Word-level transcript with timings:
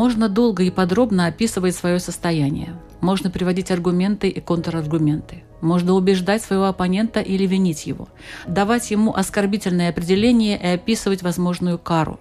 Можно 0.00 0.30
долго 0.30 0.62
и 0.62 0.70
подробно 0.70 1.26
описывать 1.26 1.76
свое 1.76 2.00
состояние. 2.00 2.74
Можно 3.02 3.30
приводить 3.30 3.70
аргументы 3.70 4.30
и 4.30 4.40
контраргументы. 4.40 5.44
Можно 5.60 5.92
убеждать 5.92 6.42
своего 6.42 6.68
оппонента 6.68 7.20
или 7.20 7.46
винить 7.46 7.84
его. 7.84 8.08
Давать 8.46 8.90
ему 8.90 9.14
оскорбительное 9.14 9.90
определение 9.90 10.58
и 10.58 10.68
описывать 10.68 11.22
возможную 11.22 11.78
кару. 11.78 12.18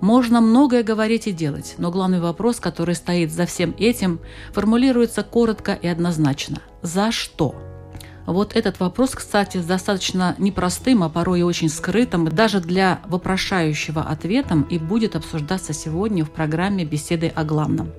Можно 0.00 0.40
многое 0.40 0.82
говорить 0.82 1.28
и 1.28 1.32
делать, 1.32 1.76
но 1.78 1.92
главный 1.92 2.18
вопрос, 2.18 2.58
который 2.58 2.96
стоит 2.96 3.30
за 3.30 3.46
всем 3.46 3.76
этим, 3.78 4.18
формулируется 4.52 5.22
коротко 5.22 5.78
и 5.80 5.86
однозначно. 5.86 6.58
За 6.82 7.12
что? 7.12 7.54
Вот 8.30 8.54
этот 8.54 8.78
вопрос, 8.78 9.10
кстати, 9.16 9.58
достаточно 9.58 10.36
непростым, 10.38 11.02
а 11.02 11.08
порой 11.08 11.40
и 11.40 11.42
очень 11.42 11.68
скрытым, 11.68 12.28
даже 12.28 12.60
для 12.60 13.00
вопрошающего 13.06 14.02
ответом, 14.02 14.62
и 14.62 14.78
будет 14.78 15.16
обсуждаться 15.16 15.72
сегодня 15.72 16.24
в 16.24 16.30
программе 16.30 16.84
«Беседы 16.84 17.26
о 17.26 17.42
главном». 17.42 17.90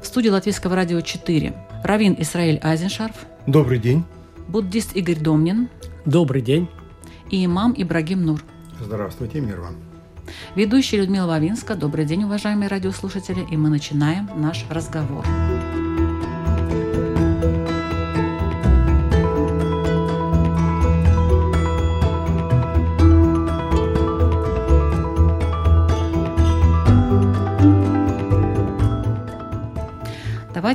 В 0.00 0.06
студии 0.06 0.30
Латвийского 0.30 0.74
радио 0.74 1.02
4 1.02 1.54
Равин 1.84 2.16
Исраиль 2.18 2.58
Айзеншарф. 2.62 3.26
Добрый 3.46 3.78
день. 3.78 4.04
Буддист 4.48 4.96
Игорь 4.96 5.20
Домнин. 5.20 5.68
Добрый 6.06 6.40
день. 6.40 6.70
И 7.28 7.44
имам 7.44 7.74
Ибрагим 7.76 8.24
Нур. 8.24 8.42
Здравствуйте, 8.80 9.40
мир 9.40 9.60
вам. 9.60 9.74
Ведущая 10.54 11.02
Людмила 11.02 11.26
Вавинска. 11.26 11.74
Добрый 11.74 12.06
день, 12.06 12.24
уважаемые 12.24 12.68
радиослушатели. 12.68 13.46
И 13.50 13.58
мы 13.58 13.68
начинаем 13.68 14.30
наш 14.36 14.64
разговор. 14.70 15.26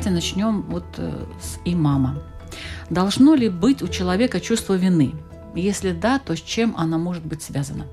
Давайте 0.02 0.16
начнем 0.16 0.64
вот 0.64 0.86
э, 0.98 1.12
с 1.40 1.60
имама. 1.64 2.18
Должно 2.90 3.36
ли 3.36 3.50
быть 3.50 3.84
у 3.84 3.88
человека 3.88 4.40
чувство 4.40 4.74
вины? 4.74 5.14
Если 5.54 5.92
да, 5.92 6.18
то 6.18 6.36
с 6.36 6.42
чем 6.42 6.74
она 6.76 6.98
может 6.98 7.24
быть 7.24 7.44
связана? 7.44 7.86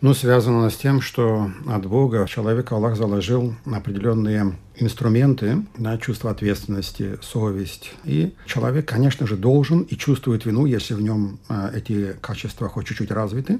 Ну, 0.00 0.14
связано 0.14 0.70
с 0.70 0.76
тем, 0.76 1.00
что 1.00 1.50
от 1.66 1.86
Бога 1.86 2.28
человека 2.28 2.76
Аллах 2.76 2.96
заложил 2.96 3.56
определенные 3.66 4.56
инструменты 4.76 5.66
на 5.76 5.98
чувство 5.98 6.30
ответственности, 6.30 7.18
совесть. 7.20 7.92
И 8.04 8.34
человек, 8.46 8.86
конечно 8.86 9.26
же, 9.26 9.36
должен 9.36 9.80
и 9.80 9.96
чувствует 9.96 10.44
вину, 10.44 10.64
если 10.64 10.94
в 10.94 11.02
нем 11.02 11.40
э, 11.48 11.72
эти 11.74 12.12
качества 12.20 12.68
хоть 12.68 12.86
чуть-чуть 12.86 13.10
развиты 13.10 13.58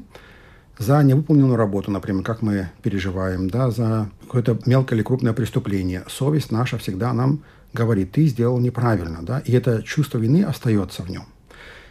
за 0.78 1.03
невыполненную 1.03 1.56
работу, 1.56 1.91
например, 1.91 2.22
как 2.22 2.42
мы 2.42 2.70
переживаем, 2.83 3.48
да, 3.48 3.70
за 3.70 4.08
какое-то 4.22 4.58
мелкое 4.67 4.98
или 4.98 5.05
крупное 5.05 5.33
преступление. 5.33 6.05
Совесть 6.08 6.50
наша 6.50 6.78
всегда 6.78 7.12
нам 7.12 7.42
говорит, 7.73 8.12
ты 8.12 8.27
сделал 8.27 8.58
неправильно, 8.58 9.20
да, 9.23 9.40
и 9.40 9.52
это 9.52 9.83
чувство 9.83 10.18
вины 10.18 10.45
остается 10.45 11.02
в 11.02 11.11
нем. 11.11 11.24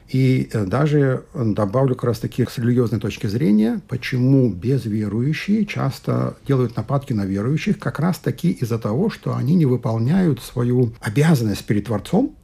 И 0.09 0.49
э, 0.51 0.66
даже 0.66 1.23
добавлю 1.33 1.95
как 1.95 2.05
раз 2.05 2.19
таки 2.19 2.45
с 2.45 2.57
религиозной 2.57 2.99
точки 2.99 3.27
зрения, 3.27 3.81
почему 3.88 4.49
безверующие 4.49 5.65
часто 5.65 6.38
делают 6.47 6.75
нападки 6.75 7.13
на 7.13 7.25
верующих, 7.25 7.79
как 7.79 8.00
раз 8.00 8.19
таки 8.19 8.51
из-за 8.51 8.79
того, 8.79 9.09
что 9.09 9.35
они 9.35 9.55
не 9.55 9.65
выполняют 9.65 10.41
свою 10.41 10.94
обязанность 11.00 11.65
перед 11.65 11.85
Творцом, 11.85 12.35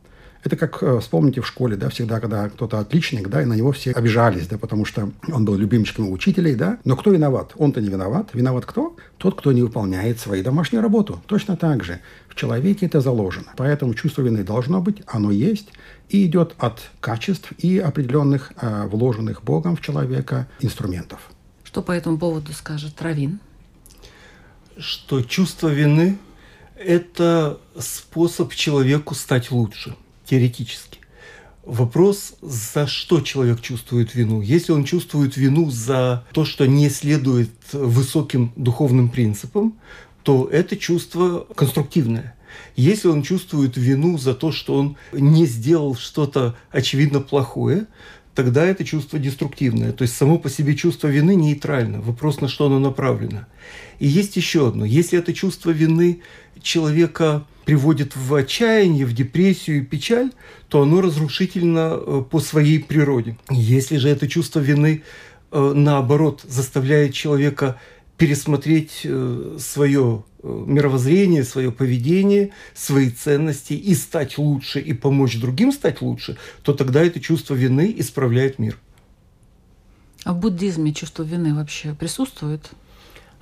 это 0.43 0.55
как, 0.55 0.81
э, 0.81 0.99
вспомните, 0.99 1.41
в 1.41 1.47
школе, 1.47 1.75
да, 1.75 1.89
всегда, 1.89 2.19
когда 2.19 2.49
кто-то 2.49 2.79
отличник, 2.79 3.27
да, 3.27 3.41
и 3.41 3.45
на 3.45 3.53
него 3.53 3.71
все 3.71 3.91
обижались, 3.91 4.47
да, 4.47 4.57
потому 4.57 4.85
что 4.85 5.11
он 5.31 5.45
был 5.45 5.55
любимчиком 5.55 6.07
у 6.07 6.13
учителей, 6.13 6.55
да. 6.55 6.79
Но 6.85 6.95
кто 6.95 7.11
виноват? 7.11 7.51
Он-то 7.57 7.81
не 7.81 7.89
виноват. 7.89 8.29
Виноват 8.33 8.65
кто? 8.65 8.95
Тот, 9.17 9.37
кто 9.37 9.51
не 9.51 9.61
выполняет 9.61 10.19
свою 10.19 10.43
домашнюю 10.43 10.81
работу. 10.81 11.21
Точно 11.25 11.57
так 11.57 11.83
же. 11.83 11.99
В 12.29 12.35
человеке 12.35 12.85
это 12.85 13.01
заложено. 13.01 13.47
Поэтому 13.57 13.93
чувство 13.93 14.21
вины 14.21 14.43
должно 14.43 14.81
быть, 14.81 15.03
оно 15.07 15.31
есть, 15.31 15.69
и 16.07 16.25
идет 16.25 16.55
от 16.57 16.89
качеств 17.01 17.51
и 17.57 17.77
определенных 17.77 18.53
э, 18.61 18.87
вложенных 18.87 19.43
Богом 19.43 19.75
в 19.75 19.81
человека 19.81 20.47
инструментов. 20.61 21.19
Что 21.65 21.81
по 21.81 21.91
этому 21.91 22.17
поводу 22.17 22.53
скажет 22.53 23.01
Равин? 23.01 23.39
Что 24.77 25.21
чувство 25.21 25.67
вины– 25.67 26.17
это 26.77 27.59
способ 27.77 28.53
человеку 28.53 29.13
стать 29.15 29.51
лучше– 29.51 29.97
теоретически. 30.29 30.99
Вопрос, 31.65 32.33
за 32.41 32.87
что 32.87 33.21
человек 33.21 33.61
чувствует 33.61 34.15
вину. 34.15 34.41
Если 34.41 34.71
он 34.71 34.85
чувствует 34.85 35.37
вину 35.37 35.69
за 35.69 36.25
то, 36.31 36.45
что 36.45 36.65
не 36.65 36.89
следует 36.89 37.51
высоким 37.73 38.51
духовным 38.55 39.09
принципам, 39.09 39.77
то 40.23 40.47
это 40.51 40.77
чувство 40.77 41.45
конструктивное. 41.55 42.35
Если 42.75 43.07
он 43.07 43.23
чувствует 43.23 43.77
вину 43.77 44.17
за 44.17 44.33
то, 44.33 44.51
что 44.51 44.75
он 44.75 44.97
не 45.11 45.45
сделал 45.45 45.95
что-то 45.95 46.55
очевидно 46.71 47.19
плохое, 47.19 47.87
тогда 48.35 48.65
это 48.65 48.85
чувство 48.85 49.19
деструктивное. 49.19 49.91
То 49.91 50.03
есть 50.03 50.15
само 50.15 50.37
по 50.37 50.49
себе 50.49 50.75
чувство 50.75 51.07
вины 51.07 51.35
нейтрально. 51.35 52.01
Вопрос, 52.01 52.41
на 52.41 52.47
что 52.47 52.67
оно 52.67 52.79
направлено. 52.79 53.45
И 53.99 54.07
есть 54.07 54.35
еще 54.37 54.67
одно. 54.67 54.85
Если 54.85 55.19
это 55.19 55.33
чувство 55.33 55.71
вины 55.71 56.21
человека 56.61 57.45
приводит 57.65 58.15
в 58.15 58.33
отчаяние, 58.33 59.05
в 59.05 59.13
депрессию 59.13 59.79
и 59.79 59.85
печаль, 59.85 60.31
то 60.69 60.81
оно 60.81 61.01
разрушительно 61.01 61.99
э, 61.99 62.23
по 62.29 62.39
своей 62.39 62.79
природе. 62.79 63.37
Если 63.51 63.97
же 63.97 64.09
это 64.09 64.27
чувство 64.27 64.59
вины, 64.59 65.03
э, 65.51 65.73
наоборот, 65.75 66.41
заставляет 66.47 67.13
человека 67.13 67.79
пересмотреть 68.19 69.01
э, 69.05 69.55
свое 69.59 70.23
мировоззрение, 70.43 71.43
свое 71.43 71.71
поведение, 71.71 72.51
свои 72.75 73.09
ценности 73.09 73.73
и 73.73 73.95
стать 73.95 74.37
лучше, 74.37 74.79
и 74.79 74.93
помочь 74.93 75.39
другим 75.39 75.71
стать 75.71 76.01
лучше, 76.01 76.37
то 76.61 76.73
тогда 76.73 77.01
это 77.01 77.19
чувство 77.19 77.55
вины 77.55 77.93
исправляет 77.97 78.59
мир. 78.59 78.77
А 80.25 80.33
в 80.33 80.39
буддизме 80.39 80.93
чувство 80.93 81.23
вины 81.23 81.55
вообще 81.55 81.95
присутствует? 81.97 82.69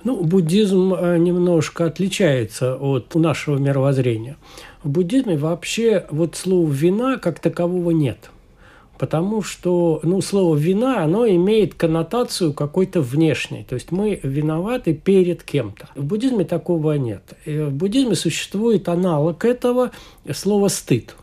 Ну, 0.04 0.22
буддизм 0.22 0.94
э, 0.94 1.18
немножко 1.18 1.86
отличается 1.86 2.76
от 2.76 3.14
нашего 3.16 3.58
мировоззрения. 3.58 4.36
В 4.84 4.90
буддизме 4.90 5.36
вообще 5.36 6.06
вот 6.10 6.36
слова 6.36 6.70
«вина» 6.70 7.16
как 7.18 7.40
такового 7.40 7.90
нет. 7.90 8.30
Потому 8.98 9.42
что 9.42 10.00
ну, 10.02 10.20
слово 10.20 10.56
«вина» 10.56 11.02
оно 11.02 11.26
имеет 11.28 11.74
коннотацию 11.74 12.52
какой-то 12.52 13.00
внешней. 13.00 13.64
То 13.64 13.74
есть 13.74 13.92
мы 13.92 14.18
виноваты 14.22 14.94
перед 14.94 15.42
кем-то. 15.42 15.88
В 15.94 16.04
буддизме 16.04 16.44
такого 16.44 16.92
нет. 16.94 17.22
В 17.46 17.70
буддизме 17.70 18.14
существует 18.14 18.88
аналог 18.88 19.44
этого 19.44 19.92
слова 20.32 20.68
«стыд» 20.68 21.14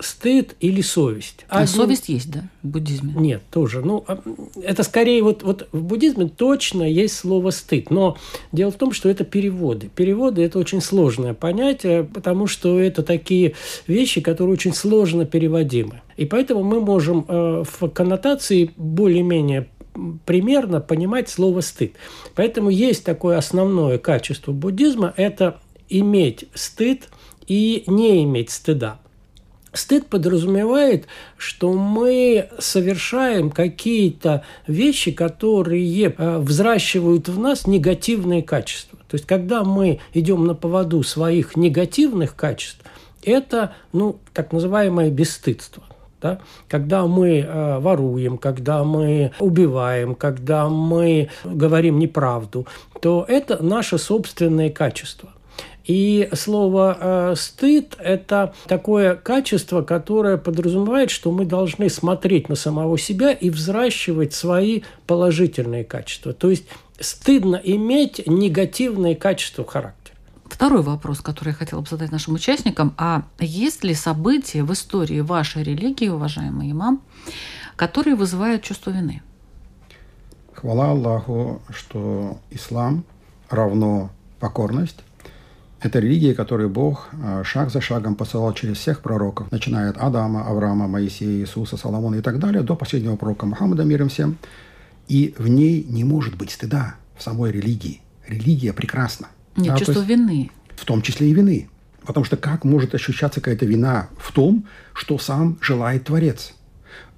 стыд 0.00 0.56
или 0.60 0.80
совесть. 0.80 1.44
А 1.48 1.58
Один... 1.58 1.68
совесть 1.68 2.08
есть, 2.08 2.30
да, 2.30 2.44
в 2.62 2.68
буддизме? 2.68 3.14
Нет, 3.16 3.42
тоже. 3.50 3.82
Ну, 3.82 4.04
а, 4.06 4.20
это 4.62 4.82
скорее 4.82 5.22
вот, 5.22 5.42
вот 5.42 5.68
в 5.72 5.82
буддизме 5.82 6.28
точно 6.28 6.82
есть 6.82 7.16
слово 7.16 7.50
стыд. 7.50 7.90
Но 7.90 8.16
дело 8.52 8.70
в 8.70 8.76
том, 8.76 8.92
что 8.92 9.08
это 9.08 9.24
переводы. 9.24 9.90
Переводы– 9.94 10.42
это 10.44 10.58
очень 10.58 10.80
сложное 10.80 11.34
понятие, 11.34 12.04
потому 12.04 12.46
что 12.46 12.78
это 12.78 13.02
такие 13.02 13.54
вещи, 13.86 14.20
которые 14.20 14.52
очень 14.54 14.74
сложно 14.74 15.24
переводимы. 15.24 16.00
И 16.16 16.24
поэтому 16.24 16.62
мы 16.62 16.80
можем 16.80 17.24
э, 17.28 17.64
в 17.64 17.88
коннотации 17.88 18.70
более-менее 18.76 19.68
примерно 20.26 20.80
понимать 20.80 21.28
слово 21.28 21.60
«стыд». 21.60 21.94
Поэтому 22.34 22.70
есть 22.70 23.04
такое 23.04 23.36
основное 23.36 23.98
качество 23.98 24.52
буддизма– 24.52 25.12
это 25.16 25.60
иметь 25.88 26.44
стыд 26.54 27.08
и 27.46 27.84
не 27.86 28.22
иметь 28.24 28.50
стыда. 28.50 29.00
Стыд 29.72 30.06
подразумевает, 30.06 31.06
что 31.36 31.72
мы 31.72 32.48
совершаем 32.58 33.50
какие-то 33.50 34.42
вещи, 34.66 35.12
которые 35.12 36.14
э, 36.16 36.38
взращивают 36.38 37.28
в 37.28 37.38
нас 37.38 37.66
негативные 37.66 38.42
качества. 38.42 38.98
То 39.08 39.14
есть, 39.14 39.26
когда 39.26 39.64
мы 39.64 40.00
идем 40.14 40.46
на 40.46 40.54
поводу 40.54 41.02
своих 41.02 41.56
негативных 41.56 42.34
качеств, 42.34 42.80
это, 43.22 43.74
ну, 43.92 44.18
так 44.32 44.52
называемое 44.52 45.10
бесстыдство. 45.10 45.82
да? 46.20 46.40
когда 46.68 47.06
мы 47.06 47.40
э, 47.40 47.78
воруем, 47.78 48.38
когда 48.38 48.84
мы 48.84 49.32
убиваем, 49.38 50.14
когда 50.14 50.68
мы 50.68 51.28
говорим 51.44 51.98
неправду, 51.98 52.66
то 53.00 53.24
это 53.28 53.62
наше 53.62 53.98
собственное 53.98 54.70
качество. 54.70 55.30
И 55.88 56.28
слово 56.34 56.98
э, 57.00 57.34
стыд– 57.34 57.96
это 57.98 58.54
такое 58.66 59.14
качество, 59.14 59.80
которое 59.80 60.36
подразумевает, 60.36 61.10
что 61.10 61.32
мы 61.32 61.46
должны 61.46 61.88
смотреть 61.88 62.50
на 62.50 62.56
самого 62.56 62.98
себя 62.98 63.32
и 63.32 63.48
взращивать 63.48 64.34
свои 64.34 64.82
положительные 65.06 65.84
качества. 65.84 66.34
То 66.34 66.50
есть 66.50 66.66
стыдно 67.00 67.56
иметь 67.56 68.22
негативные 68.26 69.16
качества 69.16 69.64
в 69.64 69.68
характере. 69.68 70.14
Второй 70.44 70.82
вопрос, 70.82 71.20
который 71.20 71.50
я 71.50 71.54
хотела 71.54 71.80
бы 71.80 71.88
задать 71.88 72.12
нашим 72.12 72.34
участникам. 72.34 72.92
А 72.98 73.22
есть 73.38 73.82
ли 73.82 73.94
события 73.94 74.64
в 74.64 74.72
истории 74.74 75.20
вашей 75.20 75.62
религии, 75.62 76.08
уважаемый 76.08 76.70
имам, 76.70 77.00
которые 77.76 78.14
вызывают 78.14 78.62
чувство 78.62 78.90
вины? 78.90 79.22
Хвала 80.52 80.90
Аллаху, 80.90 81.62
что 81.70 82.36
ислам 82.50 83.04
равно 83.48 84.10
покорность. 84.38 85.02
Это 85.80 86.00
религия, 86.00 86.34
которую 86.34 86.70
Бог 86.70 87.08
а, 87.12 87.44
шаг 87.44 87.70
за 87.70 87.80
шагом 87.80 88.16
посылал 88.16 88.52
через 88.52 88.78
всех 88.78 89.00
пророков, 89.00 89.50
начиная 89.52 89.90
от 89.90 89.98
Адама, 89.98 90.46
Авраама, 90.48 90.88
Моисея, 90.88 91.40
Иисуса, 91.40 91.76
Соломона 91.76 92.16
и 92.16 92.20
так 92.20 92.40
далее, 92.40 92.62
до 92.62 92.74
последнего 92.74 93.14
пророка 93.16 93.46
Мухаммада, 93.46 93.84
миром 93.84 94.08
всем. 94.08 94.38
И 95.06 95.34
в 95.38 95.48
ней 95.48 95.84
не 95.88 96.02
может 96.04 96.36
быть 96.36 96.50
стыда 96.50 96.96
в 97.16 97.22
самой 97.22 97.52
религии. 97.52 98.00
Религия 98.26 98.72
прекрасна. 98.72 99.28
Нет, 99.56 99.74
Да, 99.74 99.92
есть 99.92 100.08
вины. 100.08 100.50
В 100.74 100.84
том 100.84 101.00
числе 101.00 101.30
и 101.30 101.32
вины. 101.32 101.68
Потому 102.04 102.24
что 102.24 102.36
как 102.36 102.64
может 102.64 102.94
ощущаться 102.94 103.40
какая-то 103.40 103.66
вина 103.66 104.08
в 104.18 104.32
том, 104.32 104.66
что 104.94 105.18
сам 105.18 105.58
желает 105.60 106.04
Творец? 106.04 106.54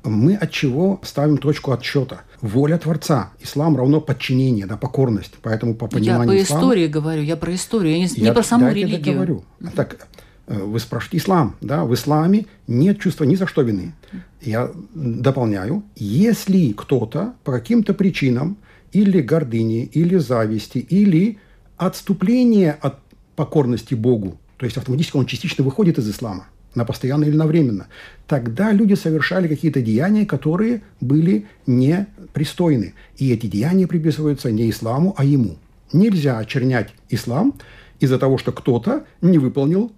Мы 0.04 0.34
от 0.34 0.50
чего 0.50 1.00
ставим 1.02 1.36
точку 1.38 1.72
отсчета? 1.72 2.22
Воля 2.40 2.78
Творца. 2.78 3.32
Ислам 3.40 3.76
равно 3.76 4.00
подчинение, 4.00 4.66
да, 4.66 4.76
покорность. 4.76 5.34
Поэтому 5.42 5.74
по 5.74 5.84
Я 5.84 5.88
пониманию 5.90 6.38
по 6.38 6.42
ислама... 6.42 6.62
истории 6.62 6.86
говорю, 6.86 7.22
я 7.22 7.36
про 7.36 7.54
историю, 7.54 7.92
я 7.92 7.98
не, 7.98 8.04
не 8.16 8.24
Я- 8.26 8.32
про 8.32 8.42
саму 8.42 8.64
да, 8.64 8.68
я 8.70 8.74
религию. 8.74 9.14
говорю. 9.14 9.44
Так, 9.76 10.08
э, 10.46 10.58
вы 10.58 10.80
спрашиваете 10.80 11.18
ислам, 11.18 11.56
да? 11.60 11.84
В 11.84 11.92
исламе 11.92 12.46
нет 12.66 12.98
чувства 12.98 13.24
ни 13.24 13.34
за 13.34 13.46
что 13.46 13.60
вины. 13.62 13.92
Я 14.40 14.70
дополняю. 14.94 15.82
Если 15.96 16.72
кто-то 16.72 17.34
по 17.44 17.52
каким-то 17.52 17.92
причинам 17.92 18.56
или 18.92 19.20
гордыни, 19.20 19.84
или 19.84 20.16
зависти, 20.16 20.78
или 20.78 21.38
отступление 21.76 22.72
от 22.72 22.98
покорности 23.36 23.94
Богу, 23.94 24.38
то 24.56 24.64
есть 24.64 24.76
автоматически 24.76 25.16
он 25.16 25.26
частично 25.26 25.62
выходит 25.64 25.98
из 25.98 26.08
ислама, 26.10 26.46
на 26.74 26.84
постоянно 26.84 27.24
или 27.24 27.36
на 27.36 27.46
временно, 27.46 27.88
тогда 28.26 28.72
люди 28.72 28.94
совершали 28.94 29.48
какие-то 29.48 29.82
деяния, 29.82 30.26
которые 30.26 30.82
были 31.00 31.46
непристойны. 31.66 32.94
И 33.16 33.32
эти 33.32 33.46
деяния 33.46 33.86
приписываются 33.86 34.50
не 34.50 34.70
исламу, 34.70 35.14
а 35.16 35.24
ему. 35.24 35.56
Нельзя 35.92 36.38
очернять 36.38 36.90
ислам 37.08 37.54
из-за 37.98 38.18
того, 38.18 38.38
что 38.38 38.52
кто-то 38.52 39.04
не 39.20 39.38
выполнил 39.38 39.92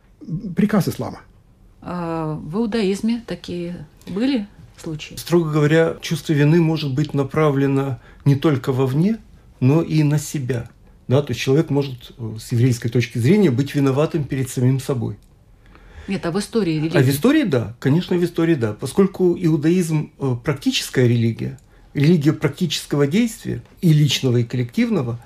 приказ 0.57 0.89
ислама. 0.89 1.21
А 1.81 2.35
в 2.35 2.57
иудаизме 2.57 3.23
такие 3.27 3.87
были 4.07 4.47
случаи? 4.77 5.15
Строго 5.17 5.51
говоря, 5.51 5.97
чувство 6.01 6.33
вины 6.33 6.61
может 6.61 6.95
быть 6.95 7.13
направлено 7.13 7.99
не 8.25 8.37
только 8.37 8.73
вовне, 8.73 9.19
но 9.61 9.83
и 9.83 10.03
на 10.03 10.19
себя. 10.19 10.69
Да, 11.09 11.23
то 11.23 11.33
есть 11.33 11.41
человек 11.41 11.71
может 11.71 12.13
э, 12.17 12.37
с 12.41 12.53
еврейской 12.53 12.89
точки 12.89 13.19
зрения 13.19 13.51
быть 13.51 13.75
виноватым 13.75 14.25
перед 14.25 14.49
самим 14.49 14.81
собой. 14.81 15.19
Нет, 16.09 16.25
а 16.27 16.31
в 16.31 16.39
истории 16.39 16.77
религии? 16.77 16.97
А 16.97 17.03
в 17.03 17.09
истории 17.09 17.45
да, 17.45 17.77
конечно, 17.79 18.17
в 18.17 18.25
истории 18.25 18.55
да. 18.55 18.73
Поскольку 18.73 19.37
иудаизм 19.39 20.13
э, 20.19 20.37
практическая 20.43 21.07
религия, 21.07 21.59
религия 21.95 22.33
практического 22.33 23.07
действия 23.07 23.63
и 23.81 23.93
личного, 23.93 24.39
и 24.39 24.45
коллективного, 24.45 25.21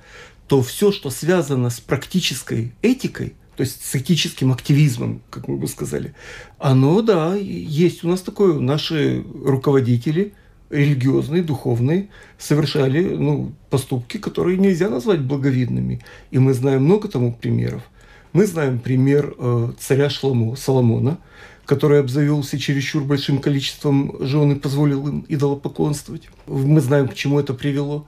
то 0.49 0.63
все, 0.63 0.93
что 0.93 1.11
связано 1.11 1.71
с 1.71 1.81
практической 1.81 2.73
этикой, 2.83 3.35
то 3.57 3.63
есть 3.63 3.85
с 3.85 3.97
этическим 3.97 4.53
активизмом, 4.53 5.23
как 5.31 5.49
мы 5.49 5.57
бы 5.57 5.67
сказали, 5.67 6.15
оно, 6.59 7.01
да, 7.03 7.35
есть 7.35 8.05
у 8.05 8.09
нас 8.09 8.21
такое. 8.21 8.59
Наши 8.61 9.25
руководители 9.45 10.35
религиозные, 10.71 11.43
духовные, 11.43 12.09
совершали 12.39 13.03
ну, 13.03 13.53
поступки, 13.71 14.19
которые 14.19 14.59
нельзя 14.59 14.89
назвать 14.89 15.21
благовидными. 15.21 16.01
И 16.31 16.39
мы 16.39 16.55
знаем 16.55 16.85
много 16.85 17.09
тому 17.09 17.33
примеров. 17.33 17.83
Мы 18.37 18.45
знаем 18.45 18.81
пример 18.81 19.35
э, 19.39 19.73
царя 19.81 20.11
Шламо, 20.11 20.57
Соломона, 20.57 21.17
который 21.65 22.01
обзавелся 22.01 22.59
чересчур 22.59 23.03
большим 23.03 23.39
количеством 23.39 24.15
жен 24.21 24.53
и 24.53 24.55
позволил 24.57 25.09
им 25.09 25.25
идолопоклонствовать. 25.27 26.29
Мы 26.47 26.83
знаем, 26.83 27.09
к 27.09 27.15
чему 27.15 27.41
это 27.41 27.55
привело. 27.55 28.07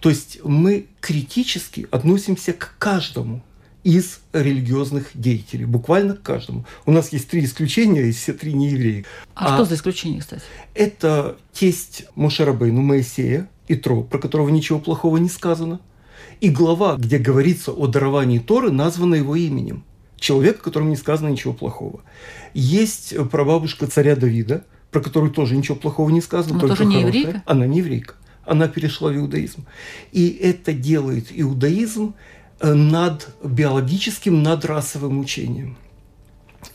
То 0.00 0.08
есть 0.08 0.40
мы 0.42 0.88
критически 1.00 1.86
относимся 1.92 2.52
к 2.52 2.74
каждому 2.80 3.44
из 3.84 4.18
религиозных 4.32 5.10
деятелей, 5.14 5.66
буквально 5.66 6.16
к 6.16 6.22
каждому. 6.22 6.64
У 6.84 6.90
нас 6.90 7.12
есть 7.12 7.30
три 7.30 7.44
исключения, 7.44 8.08
и 8.08 8.10
все 8.10 8.32
три 8.32 8.54
не 8.54 8.70
евреи. 8.70 9.06
А, 9.36 9.54
что 9.54 9.66
за 9.66 9.76
исключение, 9.76 10.20
кстати? 10.20 10.42
Это 10.74 11.36
тесть 11.52 12.06
Мошерабейну 12.16 12.82
Моисея, 12.82 13.48
Итро, 13.68 14.02
про 14.02 14.18
которого 14.18 14.48
ничего 14.48 14.80
плохого 14.80 15.18
не 15.18 15.28
сказано. 15.28 15.78
И 16.40 16.48
глава, 16.48 16.96
где 16.96 17.18
говорится 17.18 17.70
о 17.72 17.86
даровании 17.86 18.38
Торы, 18.38 18.70
названа 18.70 19.16
его 19.16 19.36
именем. 19.36 19.84
Человек, 20.18 20.60
о 20.60 20.64
котором 20.64 20.90
не 20.90 20.96
сказано 20.96 21.28
ничего 21.28 21.52
плохого. 21.52 22.00
Есть 22.54 23.14
прабабушка 23.30 23.86
царя 23.86 24.16
Давида, 24.16 24.64
про 24.90 25.00
которую 25.00 25.32
тоже 25.32 25.56
ничего 25.56 25.76
плохого 25.76 26.10
не 26.10 26.20
сказано. 26.20 26.54
Она 26.54 26.60
только 26.60 26.76
тоже 26.76 26.88
не 26.88 26.96
хорошее. 26.96 27.22
еврейка? 27.22 27.42
Она 27.46 27.66
не 27.66 27.78
еврейка. 27.78 28.14
Она 28.44 28.68
перешла 28.68 29.10
в 29.10 29.16
иудаизм. 29.16 29.66
И 30.12 30.28
это 30.28 30.72
делает 30.72 31.26
иудаизм 31.30 32.14
э, 32.60 32.72
над 32.72 33.28
биологическим, 33.44 34.42
над 34.42 34.64
расовым 34.64 35.20
учением. 35.20 35.76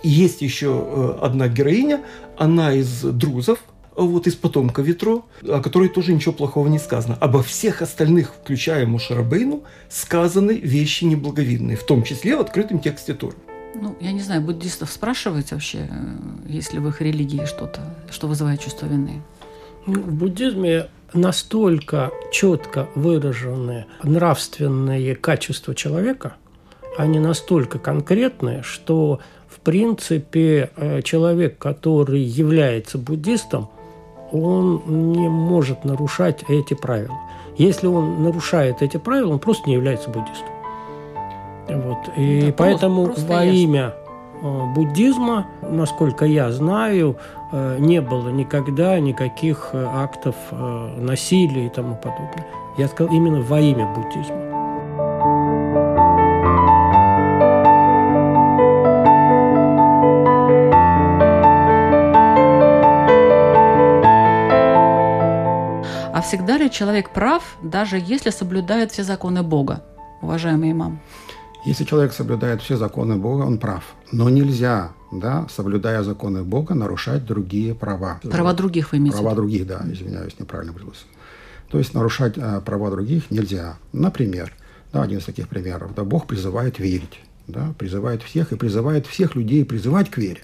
И 0.04 0.10
есть 0.10 0.42
еще 0.42 0.68
э, 0.68 1.18
одна 1.22 1.48
героиня, 1.48 2.02
она 2.38 2.74
из 2.74 3.02
друзов, 3.02 3.60
вот 4.04 4.28
из 4.28 4.36
потомка 4.36 4.82
Ветро, 4.82 5.22
о 5.48 5.62
которой 5.62 5.90
тоже 5.90 6.14
ничего 6.14 6.34
плохого 6.34 6.68
не 6.68 6.80
сказано. 6.80 7.18
Обо 7.22 7.42
всех 7.42 7.82
остальных, 7.82 8.34
включая 8.42 8.86
Мушарабейну, 8.86 9.64
сказаны 9.90 10.52
вещи 10.52 11.06
неблаговидные, 11.06 11.78
в 11.78 11.84
том 11.84 12.04
числе 12.04 12.36
в 12.36 12.42
открытом 12.42 12.80
тексте 12.80 13.14
Торы. 13.14 13.36
Ну, 13.74 13.96
я 14.00 14.12
не 14.12 14.22
знаю, 14.22 14.42
буддистов 14.42 14.92
спрашиваете 14.92 15.56
вообще, 15.56 15.90
э, 15.90 16.18
есть 16.48 16.74
ли 16.74 16.80
в 16.80 16.88
их 16.88 17.02
религии 17.02 17.46
что-то, 17.46 17.82
что 18.10 18.28
вызывает 18.28 18.62
чувство 18.62 18.86
вины? 18.86 19.22
Ну, 19.86 20.02
В 20.02 20.14
буддизме 20.14 20.88
настолько 21.14 22.12
четко 22.32 22.88
выражены 22.96 23.86
нравственные 24.04 25.16
качества 25.16 25.76
человека, 25.76 26.36
они 26.98 27.20
настолько 27.20 27.80
конкретные, 27.80 28.64
что 28.64 29.20
в 29.48 29.60
принципе 29.60 30.72
э, 30.76 31.02
человек, 31.02 31.58
который 31.58 32.22
является 32.22 32.98
буддистом, 32.98 33.70
он 34.32 34.82
не 34.88 35.28
может 35.30 35.86
нарушать 35.86 36.44
эти 36.48 36.74
правила. 36.74 37.16
Если 37.58 37.88
он 37.88 38.22
нарушает 38.24 38.82
эти 38.82 38.98
правила, 38.98 39.34
он 39.34 39.40
просто 39.40 39.70
не 39.70 39.76
является 39.76 40.10
буддистом. 40.10 40.48
Вот. 41.70 41.98
И 42.18 42.48
Да, 42.48 42.54
поэтому 42.58 43.06
просто- 43.06 43.22
просто 43.26 43.34
во 43.34 43.44
ясно. 43.44 43.58
имя 43.58 43.94
э, 44.44 44.64
буддизма, 44.76 45.48
насколько 45.62 46.26
я 46.26 46.52
знаю, 46.52 47.16
э, 47.52 47.78
не 47.80 48.02
было 48.02 48.30
никогда 48.30 49.00
никаких 49.00 49.70
э, 49.74 49.84
актов 49.84 50.36
насилия 50.52 51.68
и 51.68 51.70
тому 51.70 51.96
подобное. 51.96 52.46
Я 52.78 52.88
сказал 52.88 53.14
именно 53.16 53.42
во 53.42 53.60
имя 53.62 53.88
буддизма. 53.96 54.36
Всегда 66.26 66.58
ли 66.58 66.72
человек 66.72 67.12
прав, 67.12 67.58
даже 67.62 67.98
если 67.98 68.32
соблюдает 68.32 68.92
все 68.92 69.04
законы 69.04 69.44
Бога, 69.44 69.84
уважаемый 70.22 70.72
имам? 70.72 71.00
Если 71.66 71.84
человек 71.84 72.14
соблюдает 72.14 72.62
все 72.62 72.78
законы 72.78 73.16
Бога, 73.16 73.44
он 73.44 73.60
прав. 73.60 73.84
Но 74.12 74.30
нельзя, 74.30 74.92
да, 75.12 75.48
соблюдая 75.50 76.04
законы 76.04 76.44
Бога, 76.44 76.74
нарушать 76.74 77.26
другие 77.26 77.76
права. 77.76 78.20
Права 78.24 78.54
других 78.54 78.92
вы 78.92 78.98
имеете 78.98 79.18
Права 79.18 79.36
других, 79.36 79.68
да, 79.68 79.82
извиняюсь, 79.86 80.38
неправильно 80.40 80.74
выразился. 80.74 81.06
То 81.70 81.78
есть 81.78 81.94
нарушать 81.94 82.38
а, 82.38 82.62
права 82.62 82.90
других 82.90 83.30
нельзя. 83.32 83.78
Например, 83.94 84.52
да, 84.94 85.04
один 85.04 85.20
из 85.20 85.26
таких 85.26 85.48
примеров, 85.48 85.94
да, 85.96 86.04
Бог 86.04 86.28
призывает 86.28 86.80
верить, 86.80 87.20
да, 87.48 87.74
призывает 87.78 88.24
всех 88.24 88.52
и 88.52 88.56
призывает 88.56 89.06
всех 89.08 89.36
людей 89.36 89.64
призывать 89.64 90.10
к 90.10 90.18
вере. 90.18 90.42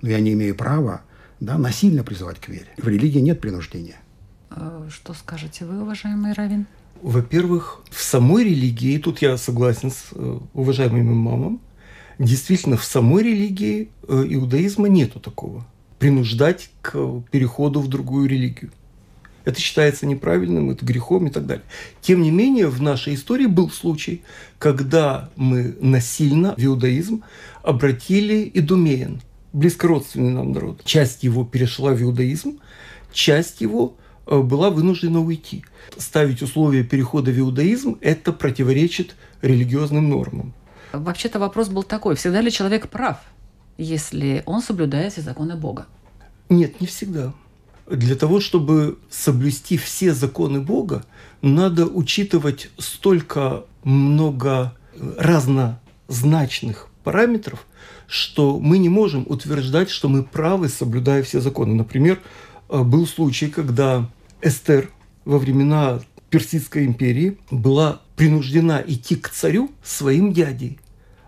Но 0.00 0.08
я 0.08 0.20
не 0.20 0.32
имею 0.32 0.56
права, 0.56 1.02
да, 1.40 1.58
насильно 1.58 2.02
призывать 2.02 2.40
к 2.40 2.48
вере. 2.48 2.68
В 2.76 2.88
религии 2.88 3.20
нет 3.20 3.40
принуждения. 3.40 4.01
Э, 4.56 4.88
Что 4.90 5.14
скажете 5.14 5.64
вы, 5.64 5.82
уважаемый 5.82 6.32
Равин? 6.32 6.66
Во-первых, 7.02 7.82
в 7.90 8.02
самой 8.02 8.44
религии, 8.44 8.98
тут 8.98 9.22
я 9.22 9.36
согласен 9.36 9.90
с 9.90 10.08
э, 10.12 10.38
уважаемым 10.54 11.12
имамом, 11.12 11.60
действительно 12.18 12.76
в 12.76 12.84
самой 12.84 13.24
религии 13.24 13.88
э, 14.06 14.24
иудаизма 14.28 14.88
нету 14.88 15.18
такого. 15.20 15.64
принуждать 15.98 16.70
к 16.82 17.22
переходу 17.30 17.80
в 17.80 17.88
другую 17.88 18.28
религию. 18.28 18.72
Это 19.44 19.60
считается 19.60 20.04
неправильным, 20.06 20.70
это 20.70 20.84
грехом 20.84 21.26
и 21.28 21.30
так 21.30 21.46
далее. 21.46 21.64
Тем 22.00 22.22
не 22.22 22.30
менее, 22.30 22.68
в 22.68 22.82
нашей 22.82 23.14
истории 23.14 23.46
был 23.46 23.70
случай, 23.70 24.22
когда 24.58 25.30
мы 25.36 25.76
насильно 25.80 26.54
в 26.56 26.64
иудаизм 26.64 27.22
обратили 27.62 28.50
идумеян, 28.54 29.20
близкородственный 29.52 30.32
нам 30.32 30.52
народ. 30.52 30.82
Часть 30.84 31.22
его 31.22 31.44
перешла 31.44 31.92
в 31.92 32.02
иудаизм, 32.02 32.58
часть 33.12 33.60
его 33.60 33.96
была 34.26 34.70
вынуждена 34.70 35.20
уйти. 35.20 35.64
Ставить 35.96 36.42
условия 36.42 36.84
перехода 36.84 37.30
в 37.30 37.38
иудаизм– 37.38 37.98
это 38.00 38.32
противоречит 38.32 39.16
религиозным 39.40 40.08
нормам. 40.08 40.54
Вообще-то 40.92 41.38
вопрос 41.38 41.68
был 41.68 41.82
такой, 41.82 42.16
всегда 42.16 42.40
ли 42.40 42.50
человек 42.50 42.88
прав, 42.88 43.18
если 43.78 44.42
он 44.46 44.60
соблюдает 44.60 45.12
все 45.12 45.22
законы 45.22 45.56
Бога? 45.56 45.86
Нет, 46.48 46.80
не 46.80 46.86
всегда. 46.86 47.32
Для 47.90 48.14
того, 48.14 48.40
чтобы 48.40 48.98
соблюсти 49.10 49.76
все 49.76 50.14
законы 50.14 50.60
Бога, 50.60 51.04
надо 51.40 51.86
учитывать 51.86 52.70
столько 52.78 53.64
много 53.82 54.74
разнозначных 55.18 56.88
параметров, 57.02 57.66
что 58.06 58.60
мы 58.60 58.78
не 58.78 58.88
можем 58.88 59.24
утверждать, 59.28 59.90
что 59.90 60.08
мы 60.08 60.22
правы, 60.22 60.68
соблюдая 60.68 61.22
все 61.22 61.40
законы. 61.40 61.74
Например, 61.74 62.18
э, 62.18 62.51
был 62.72 63.06
случай, 63.06 63.48
когда 63.48 64.08
Эстер 64.40 64.90
во 65.24 65.38
времена 65.38 66.00
Персидской 66.30 66.86
империи 66.86 67.36
была 67.50 68.00
принуждена 68.16 68.82
идти 68.86 69.16
к 69.16 69.28
царю 69.28 69.70
своим 69.84 70.32
дядей. 70.32 70.78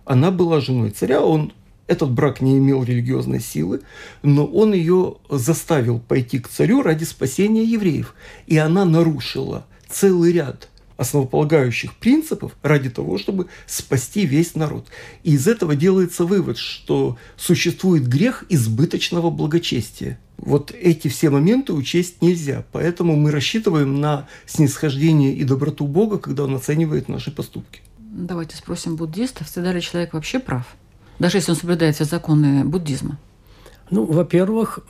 Она 0.06 0.30
была 0.30 0.60
женой 0.60 0.90
царя, 0.90 1.20
он 1.20 1.52
этот 1.86 2.10
брак 2.10 2.40
не 2.40 2.56
имел 2.56 2.82
религиозной 2.82 3.40
силы, 3.40 3.82
но 4.22 4.46
он 4.46 4.72
ее 4.72 5.16
заставил 5.28 5.98
пойти 5.98 6.38
к 6.38 6.48
царю 6.48 6.82
ради 6.82 7.04
спасения 7.04 7.64
евреев. 7.64 8.14
И 8.46 8.56
она 8.56 8.86
нарушила 8.86 9.66
целый 9.88 10.32
ряд 10.32 10.70
основополагающих 10.96 11.94
принципов 11.94 12.52
ради 12.62 12.90
того, 12.90 13.18
чтобы 13.18 13.48
спасти 13.66 14.26
весь 14.26 14.54
народ. 14.54 14.86
И 15.22 15.32
из 15.34 15.48
этого 15.48 15.74
делается 15.74 16.24
вывод, 16.24 16.58
что 16.58 17.16
существует 17.36 18.06
грех 18.06 18.44
избыточного 18.48 19.30
благочестия. 19.30 20.18
Вот 20.36 20.72
эти 20.72 21.08
все 21.08 21.30
моменты 21.30 21.72
учесть 21.72 22.20
нельзя, 22.22 22.64
поэтому 22.72 23.16
мы 23.16 23.30
рассчитываем 23.30 24.00
на 24.00 24.28
снисхождение 24.46 25.34
и 25.34 25.44
доброту 25.44 25.86
Бога, 25.86 26.18
когда 26.18 26.44
Он 26.44 26.54
оценивает 26.56 27.08
наши 27.08 27.30
поступки. 27.30 27.80
Давайте 27.98 28.56
спросим 28.56 28.96
буддистов, 28.96 29.48
всегда 29.48 29.72
ли 29.72 29.80
человек 29.80 30.12
вообще 30.12 30.38
прав? 30.38 30.76
Даже 31.18 31.38
если 31.38 31.52
он 31.52 31.56
соблюдает 31.56 31.94
все 31.94 32.04
законы 32.04 32.64
буддизма. 32.64 33.18
Ну, 33.90 34.04
во-первых, 34.04 34.80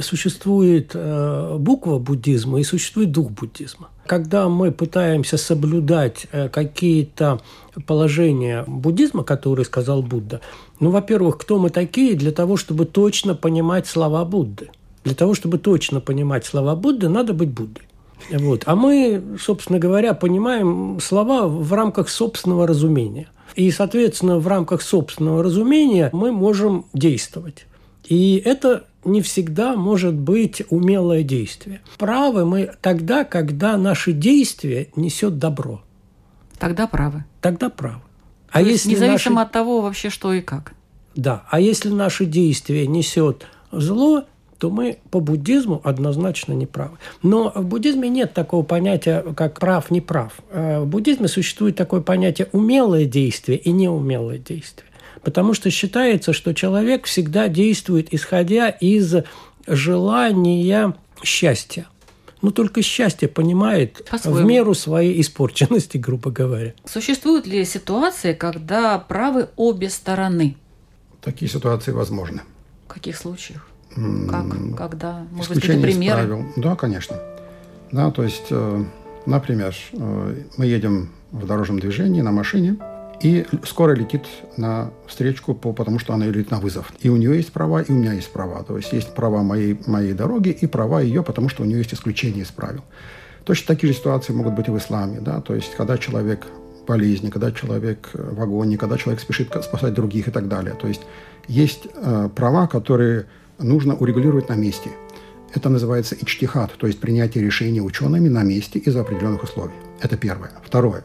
существует 0.00 0.90
э, 0.94 1.56
буква 1.58 1.98
буддизма 1.98 2.60
и 2.60 2.64
существует 2.64 3.10
дух 3.10 3.30
буддизма. 3.30 3.88
Когда 4.06 4.48
мы 4.48 4.72
пытаемся 4.72 5.38
соблюдать 5.38 6.26
э, 6.32 6.48
какие-то 6.48 7.40
положения 7.86 8.64
буддизма, 8.66 9.24
которые 9.24 9.64
сказал 9.64 10.02
Будда, 10.02 10.40
ну, 10.80 10.90
во-первых, 10.90 11.38
кто 11.38 11.58
мы 11.58 11.70
такие 11.70 12.14
для 12.14 12.30
того, 12.30 12.56
чтобы 12.56 12.84
точно 12.84 13.34
понимать 13.34 13.86
слова 13.86 14.24
Будды? 14.24 14.70
Для 15.04 15.14
того, 15.14 15.34
чтобы 15.34 15.58
точно 15.58 16.00
понимать 16.00 16.44
слова 16.44 16.76
Будды, 16.76 17.08
надо 17.08 17.32
быть 17.32 17.50
Буддой. 17.50 17.84
Вот. 18.30 18.62
А 18.66 18.76
мы, 18.76 19.22
собственно 19.40 19.78
говоря, 19.78 20.14
понимаем 20.14 21.00
слова 21.00 21.48
в 21.48 21.72
рамках 21.72 22.08
собственного 22.08 22.66
разумения. 22.66 23.28
И, 23.54 23.70
соответственно, 23.70 24.38
в 24.38 24.46
рамках 24.46 24.82
собственного 24.82 25.42
разумения 25.42 26.10
мы 26.12 26.32
можем 26.32 26.86
действовать. 26.92 27.66
И 28.12 28.42
это 28.44 28.84
не 29.06 29.22
всегда 29.22 29.74
может 29.74 30.12
быть 30.12 30.62
умелое 30.68 31.22
действие. 31.22 31.80
Правы 31.96 32.44
мы 32.44 32.70
тогда, 32.82 33.24
когда 33.24 33.78
наше 33.78 34.12
действие 34.12 34.88
несет 34.96 35.38
добро. 35.38 35.80
Тогда 36.58 36.86
правы. 36.86 37.24
Тогда 37.40 37.70
правы. 37.70 38.02
А 38.50 38.60
То 38.60 38.68
если 38.68 38.90
независимо 38.90 39.36
наши... 39.36 39.46
от 39.46 39.52
того 39.52 39.80
вообще 39.80 40.10
что 40.10 40.34
и 40.34 40.42
как. 40.42 40.74
Да. 41.16 41.44
А 41.48 41.58
если 41.58 41.88
наше 41.88 42.26
действие 42.26 42.86
несет 42.86 43.46
зло, 43.70 44.24
то 44.58 44.68
мы 44.68 44.98
по 45.10 45.20
буддизму 45.20 45.80
однозначно 45.82 46.52
не 46.52 46.66
правы. 46.66 46.98
Но 47.22 47.50
в 47.54 47.64
буддизме 47.64 48.10
нет 48.10 48.34
такого 48.34 48.62
понятия, 48.62 49.24
как 49.34 49.58
прав-неправ. 49.58 50.34
Э, 50.50 50.80
в 50.80 50.86
буддизме 50.86 51.28
существует 51.28 51.76
такое 51.76 52.02
понятие 52.02 52.48
умелое 52.52 53.06
действие 53.06 53.56
и 53.56 53.72
неумелое 53.72 54.36
действие. 54.36 54.91
Потому 55.22 55.54
что 55.54 55.70
считается, 55.70 56.32
что 56.32 56.52
человек 56.52 57.06
всегда 57.06 57.48
действует, 57.48 58.12
исходя 58.12 58.68
из 58.68 59.14
желания 59.66 60.94
счастья. 61.22 61.86
Ну, 62.40 62.50
только 62.50 62.82
счастье 62.82 63.28
понимает 63.28 64.04
в 64.24 64.44
меру 64.44 64.74
своей 64.74 65.20
испорченности, 65.20 65.96
грубо 65.96 66.32
говоря. 66.32 66.74
Существуют 66.84 67.46
ли 67.46 67.64
ситуации, 67.64 68.32
когда 68.32 68.98
правы 68.98 69.48
обе 69.54 69.88
стороны? 69.88 70.56
Такие 71.20 71.48
ситуации 71.48 71.92
возможны. 71.92 72.42
В 72.86 72.94
каких 72.94 73.16
случаях? 73.16 73.68
Как, 74.28 74.76
когда? 74.76 75.24
Может 75.30 75.54
быть, 75.54 75.60
какие 75.60 75.80
примеры? 75.80 76.26
правил. 76.26 76.44
Да, 76.56 76.74
конечно. 76.74 77.16
Да, 77.92 78.10
то 78.10 78.24
есть, 78.24 78.46
э, 78.50 78.84
например, 79.26 79.76
э, 79.92 80.42
мы 80.56 80.66
едем 80.66 81.10
в 81.30 81.46
дорожном 81.46 81.78
движении 81.78 82.22
на 82.22 82.32
машине, 82.32 82.76
и 83.22 83.46
скоро 83.64 83.94
летит 83.94 84.26
на 84.56 84.90
встречку, 85.06 85.54
по, 85.54 85.72
потому 85.72 85.98
что 85.98 86.12
она 86.12 86.26
летит 86.26 86.50
на 86.50 86.58
вызов. 86.58 86.92
И 87.00 87.08
у 87.08 87.16
нее 87.16 87.36
есть 87.36 87.52
права, 87.52 87.82
и 87.82 87.92
у 87.92 87.94
меня 87.94 88.12
есть 88.12 88.32
права. 88.32 88.62
То 88.64 88.76
есть 88.76 88.92
есть 88.92 89.14
права 89.14 89.42
моей, 89.42 89.78
моей 89.86 90.12
дороги 90.12 90.48
и 90.48 90.66
права 90.66 91.00
ее, 91.00 91.22
потому 91.22 91.48
что 91.48 91.62
у 91.62 91.66
нее 91.66 91.78
есть 91.78 91.94
исключение 91.94 92.42
из 92.42 92.50
правил. 92.50 92.82
Точно 93.44 93.74
такие 93.74 93.92
же 93.92 93.98
ситуации 93.98 94.32
могут 94.32 94.54
быть 94.54 94.68
и 94.68 94.70
в 94.70 94.78
исламе. 94.78 95.20
Да? 95.20 95.40
То 95.40 95.54
есть 95.54 95.74
когда 95.76 95.98
человек 95.98 96.46
в 96.82 96.86
болезни, 96.86 97.30
когда 97.30 97.52
человек 97.52 98.10
в 98.12 98.42
агонии, 98.42 98.76
когда 98.76 98.98
человек 98.98 99.20
спешит 99.20 99.54
спасать 99.62 99.94
других 99.94 100.28
и 100.28 100.30
так 100.30 100.48
далее. 100.48 100.74
То 100.80 100.88
есть 100.88 101.02
есть 101.46 101.86
э, 101.94 102.28
права, 102.34 102.66
которые 102.66 103.26
нужно 103.58 103.94
урегулировать 103.94 104.48
на 104.48 104.54
месте. 104.54 104.90
Это 105.54 105.68
называется 105.68 106.16
ичтихат, 106.20 106.72
то 106.78 106.86
есть 106.86 106.98
принятие 106.98 107.44
решений 107.44 107.80
учеными 107.80 108.28
на 108.28 108.42
месте 108.42 108.78
из 108.78 108.96
определенных 108.96 109.42
условий. 109.42 109.74
Это 110.00 110.16
первое. 110.16 110.50
Второе. 110.64 111.04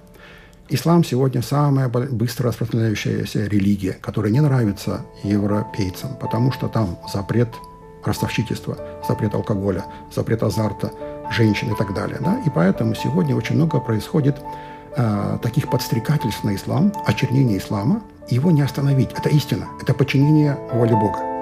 Ислам 0.70 1.04
сегодня 1.04 1.42
самая 1.42 1.88
быстро 1.88 2.50
распространяющаяся 2.50 3.46
религия, 3.48 3.94
которая 3.94 4.34
не 4.34 4.42
нравится 4.42 5.06
европейцам, 5.24 6.18
потому 6.20 6.52
что 6.52 6.68
там 6.68 7.00
запрет 7.14 7.50
ростовщичества, 8.04 8.78
запрет 9.08 9.34
алкоголя, 9.34 9.86
запрет 10.14 10.44
азарта, 10.44 10.92
женщин 11.32 11.72
и 11.72 11.76
так 11.76 11.94
далее. 11.94 12.20
Да? 12.20 12.42
И 12.46 12.50
поэтому 12.50 12.96
сегодня 12.96 13.36
очень 13.36 13.56
много 13.56 13.80
происходит 13.80 14.38
э, 14.98 15.38
таких 15.42 15.70
подстрекательств 15.70 16.44
на 16.44 16.56
ислам, 16.56 16.92
очернения 17.06 17.58
ислама. 17.58 18.02
Его 18.30 18.52
не 18.52 18.62
остановить. 18.62 19.12
Это 19.14 19.30
истина. 19.30 19.68
Это 19.82 19.94
подчинение 19.94 20.58
воле 20.74 20.96
Бога. 20.96 21.37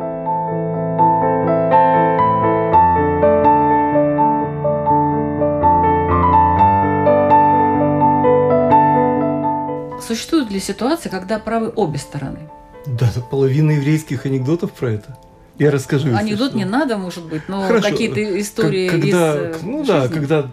Существуют 10.06 10.52
ли 10.52 10.60
ситуации, 10.60 11.10
когда 11.10 11.40
правы 11.40 11.72
обе 11.76 11.98
стороны? 11.98 12.50
Да, 12.86 13.10
половина 13.32 13.72
еврейских 13.72 14.26
анекдотов 14.26 14.72
про 14.74 14.92
это. 14.92 15.18
Я 15.58 15.72
расскажу. 15.72 16.14
Анекдот 16.14 16.54
не 16.54 16.66
надо, 16.66 16.98
может 16.98 17.26
быть, 17.26 17.48
но 17.48 17.68
какие-то 17.82 18.40
истории 18.40 18.90
когда, 18.90 19.52
из 19.52 19.56
э, 19.56 19.60
Ну 19.64 19.80
жизни. 19.80 19.88
да, 19.88 20.08
когда 20.08 20.52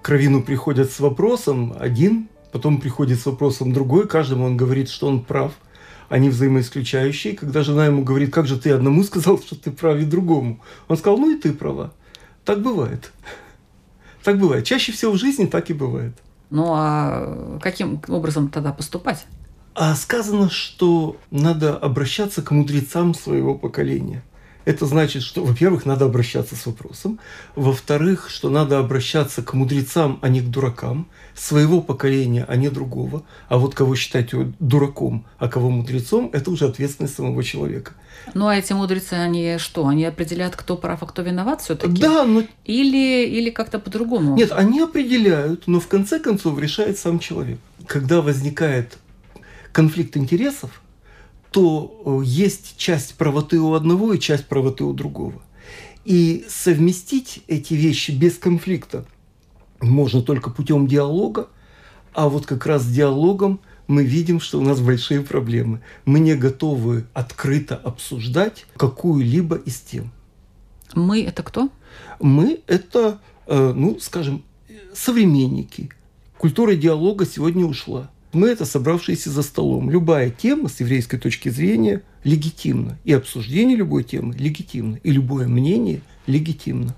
к 0.00 0.08
Равину 0.08 0.42
приходят 0.42 0.90
с 0.90 1.00
вопросом 1.00 1.76
один, 1.78 2.28
потом 2.52 2.80
приходит 2.80 3.20
с 3.20 3.26
вопросом 3.26 3.72
другой, 3.72 4.06
каждому 4.08 4.46
он 4.46 4.56
говорит, 4.56 4.88
что 4.88 5.08
он 5.08 5.22
прав. 5.24 5.52
Они 6.08 6.30
взаимоисключающие. 6.30 7.36
Когда 7.36 7.64
жена 7.64 7.86
ему 7.86 8.04
говорит, 8.04 8.32
как 8.32 8.46
же 8.46 8.56
ты 8.58 8.70
одному 8.70 9.02
сказал, 9.04 9.38
что 9.38 9.56
ты 9.56 9.72
прав, 9.72 9.98
и 9.98 10.04
другому. 10.04 10.60
Он 10.88 10.96
сказал, 10.96 11.18
ну 11.18 11.36
и 11.36 11.40
ты 11.40 11.52
права. 11.52 11.92
Так 12.44 12.62
бывает. 12.62 13.12
Так 14.22 14.38
бывает. 14.38 14.64
Чаще 14.64 14.92
всего 14.92 15.12
в 15.12 15.18
жизни 15.18 15.46
так 15.46 15.68
и 15.68 15.74
бывает. 15.74 16.14
Ну 16.50 16.72
а 16.74 17.58
каким 17.60 18.00
образом 18.08 18.48
тогда 18.48 18.72
поступать? 18.72 19.26
А 19.74 19.94
сказано, 19.94 20.48
что 20.48 21.16
надо 21.30 21.76
обращаться 21.76 22.42
к 22.42 22.50
мудрецам 22.50 23.14
своего 23.14 23.54
поколения. 23.54 24.22
Это 24.66 24.84
значит, 24.84 25.22
что, 25.22 25.44
во-первых, 25.44 25.86
надо 25.86 26.06
обращаться 26.06 26.56
с 26.56 26.66
вопросом, 26.66 27.20
во-вторых, 27.54 28.28
что 28.28 28.50
надо 28.50 28.80
обращаться 28.80 29.40
к 29.40 29.54
мудрецам, 29.54 30.18
а 30.22 30.28
не 30.28 30.40
к 30.40 30.50
дуракам, 30.50 31.08
своего 31.36 31.80
поколения, 31.80 32.44
а 32.48 32.56
не 32.56 32.68
другого. 32.68 33.22
А 33.48 33.58
вот 33.58 33.76
кого 33.76 33.94
считать 33.94 34.30
дураком, 34.58 35.24
а 35.38 35.46
кого 35.46 35.70
мудрецом, 35.70 36.30
это 36.32 36.50
уже 36.50 36.64
ответственность 36.64 37.14
самого 37.14 37.44
человека. 37.44 37.92
Ну 38.34 38.48
а 38.48 38.56
эти 38.56 38.72
мудрецы, 38.72 39.12
они 39.12 39.58
что? 39.58 39.86
Они 39.86 40.04
определяют, 40.04 40.56
кто 40.56 40.76
прав, 40.76 41.00
а 41.00 41.06
кто 41.06 41.22
виноват 41.22 41.62
все-таки? 41.62 42.00
Да, 42.00 42.24
но... 42.24 42.42
Или, 42.64 43.24
или 43.24 43.50
как-то 43.50 43.78
по-другому? 43.78 44.34
Нет, 44.34 44.50
они 44.50 44.80
определяют, 44.80 45.68
но 45.68 45.78
в 45.78 45.86
конце 45.86 46.18
концов 46.18 46.58
решает 46.58 46.98
сам 46.98 47.20
человек. 47.20 47.60
Когда 47.86 48.20
возникает 48.20 48.98
конфликт 49.70 50.16
интересов, 50.16 50.82
то 51.56 52.02
э, 52.04 52.20
есть 52.22 52.76
часть 52.76 53.14
правоты 53.14 53.58
у 53.58 53.72
одного 53.72 54.12
и 54.12 54.20
часть 54.20 54.44
правоты 54.44 54.84
у 54.84 54.92
другого. 54.92 55.40
И 56.04 56.44
совместить 56.50 57.42
эти 57.46 57.72
вещи 57.72 58.10
без 58.10 58.36
конфликта 58.36 59.06
можно 59.80 60.20
только 60.20 60.50
путем 60.50 60.86
диалога, 60.86 61.48
а 62.12 62.28
вот 62.28 62.44
как 62.44 62.66
раз 62.66 62.86
диалогом 62.86 63.60
мы 63.86 64.04
видим, 64.04 64.38
что 64.38 64.58
у 64.58 64.60
нас 64.60 64.80
большие 64.80 65.22
проблемы. 65.22 65.80
Мы 66.04 66.18
не 66.20 66.34
готовы 66.34 67.06
открыто 67.14 67.74
обсуждать 67.74 68.66
какую-либо 68.76 69.56
из 69.56 69.80
тем. 69.80 70.12
Мы– 70.94 71.22
это 71.24 71.42
кто? 71.42 71.70
Мы– 72.20 72.60
это, 72.66 73.18
э, 73.46 73.72
ну, 73.74 73.98
скажем, 73.98 74.44
современники. 74.92 75.88
Культура 76.36 76.74
диалога 76.74 77.24
сегодня 77.24 77.64
ушла. 77.64 78.10
Мы– 78.36 78.48
это 78.50 78.66
собравшиеся 78.66 79.30
за 79.30 79.40
столом. 79.40 79.88
Любая 79.88 80.28
тема 80.28 80.68
с 80.68 80.80
еврейской 80.80 81.16
точки 81.16 81.48
зрения 81.48 82.02
легитимна. 82.22 82.98
И 83.04 83.14
обсуждение 83.14 83.78
любой 83.78 84.04
темы 84.04 84.34
легитимно. 84.34 85.00
И 85.02 85.10
любое 85.10 85.48
мнение 85.48 86.02
легитимно. 86.26 86.94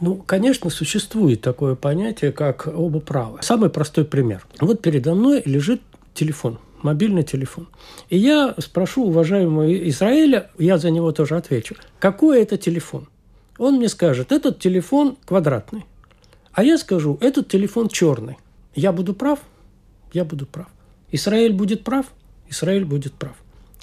Ну, 0.00 0.14
конечно, 0.24 0.70
существует 0.70 1.42
такое 1.42 1.74
понятие, 1.74 2.32
как 2.32 2.66
оба 2.74 3.00
права. 3.00 3.38
Самый 3.42 3.68
простой 3.68 4.06
пример. 4.06 4.46
Вот 4.60 4.80
передо 4.80 5.14
мной 5.14 5.42
лежит 5.44 5.82
телефон, 6.14 6.58
мобильный 6.82 7.22
телефон. 7.22 7.68
И 8.08 8.16
я 8.16 8.54
спрошу 8.56 9.04
уважаемого 9.04 9.70
Израиля, 9.90 10.50
я 10.58 10.78
за 10.78 10.88
него 10.88 11.12
тоже 11.12 11.36
отвечу, 11.36 11.76
какой 11.98 12.40
это 12.40 12.56
телефон? 12.56 13.08
Он 13.58 13.74
мне 13.74 13.90
скажет, 13.90 14.32
этот 14.32 14.58
телефон 14.58 15.18
квадратный. 15.26 15.84
А 16.54 16.64
я 16.64 16.78
скажу, 16.78 17.18
этот 17.20 17.48
телефон 17.48 17.88
черный. 17.88 18.38
Я 18.74 18.92
буду 18.92 19.12
прав? 19.12 19.38
Я 20.12 20.24
буду 20.24 20.46
прав. 20.46 20.66
Израиль 21.10 21.52
будет 21.52 21.84
прав? 21.84 22.06
Израиль 22.48 22.84
будет 22.84 23.14
прав. 23.14 23.34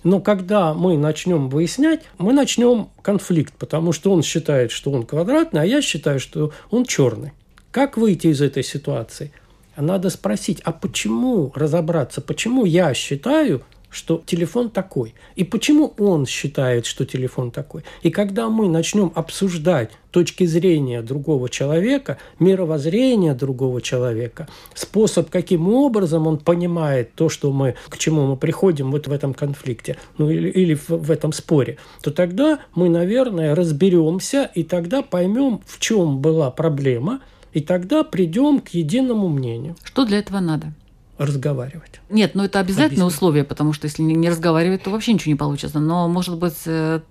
Но 0.04 0.22
когда 0.22 0.74
мы 0.74 0.98
начнем 0.98 1.50
выяснять, 1.50 2.02
мы 2.18 2.34
начнем 2.34 2.90
конфликт, 3.02 3.54
потому 3.58 3.92
что 3.92 4.12
он 4.12 4.24
считает, 4.24 4.72
что 4.72 4.92
он 4.92 5.06
квадратный, 5.06 5.62
а 5.62 5.66
я 5.66 5.82
считаю, 5.82 6.20
что 6.20 6.52
он 6.72 6.86
черный. 6.86 7.34
Как 7.72 7.98
выйти 7.98 8.28
из 8.28 8.42
этой 8.42 8.64
ситуации? 8.64 9.32
Надо 9.76 10.10
спросить, 10.10 10.62
а 10.64 10.72
почему 10.72 11.52
разобраться, 11.56 12.22
почему 12.22 12.66
я 12.66 12.94
считаю, 12.94 13.62
что 13.90 14.22
телефон 14.26 14.70
такой. 14.70 15.14
И 15.36 15.44
почему 15.44 15.94
он 15.98 16.26
считает, 16.26 16.86
что 16.86 17.06
телефон 17.06 17.52
такой. 17.52 17.84
И 18.04 18.12
когда 18.12 18.50
мы 18.50 18.68
начнем 18.68 19.12
обсуждать 19.16 19.92
точки 20.12 20.46
зрения 20.46 21.02
другого 21.02 21.50
человека, 21.50 22.18
мировоззрение 22.40 23.34
другого 23.34 23.82
человека, 23.82 24.48
способ, 24.74 25.30
каким 25.30 25.70
образом 25.70 26.28
он 26.28 26.38
понимает 26.38 27.14
то, 27.14 27.30
что 27.30 27.52
мы, 27.52 27.76
к 27.90 27.98
чему 27.98 28.28
мы 28.28 28.38
приходим 28.38 28.92
вот 28.92 29.08
в 29.08 29.12
этом 29.12 29.34
конфликте, 29.34 29.98
ну 30.18 30.30
или, 30.30 30.50
или 30.50 30.74
в, 30.76 30.90
в 30.90 31.12
этом 31.12 31.34
споре, 31.34 31.78
то 32.02 32.12
тогда 32.12 32.60
мы, 32.76 32.90
наверное, 32.90 33.56
разберемся 33.56 34.50
и 34.56 34.64
тогда 34.64 35.02
поймем, 35.02 35.62
в 35.66 35.80
чем 35.80 36.20
была 36.20 36.52
проблема, 36.52 37.22
и 37.54 37.62
тогда 37.62 38.04
придем 38.04 38.60
к 38.60 38.70
единому 38.70 39.28
мнению. 39.28 39.76
Что 39.84 40.06
для 40.06 40.20
этого 40.20 40.40
надо? 40.40 40.74
Разговаривать. 41.20 42.00
Нет, 42.10 42.34
ну 42.34 42.44
это 42.46 42.60
обязательное 42.60 43.04
Объяснить. 43.04 43.14
условие, 43.14 43.44
потому 43.44 43.74
что 43.74 43.86
если 43.86 44.02
не 44.02 44.30
разговаривать, 44.30 44.84
то 44.84 44.90
вообще 44.90 45.14
ничего 45.14 45.34
не 45.34 45.38
получится. 45.38 45.80
Но, 45.80 46.08
может 46.08 46.38
быть, 46.38 46.56
э, 46.66 47.02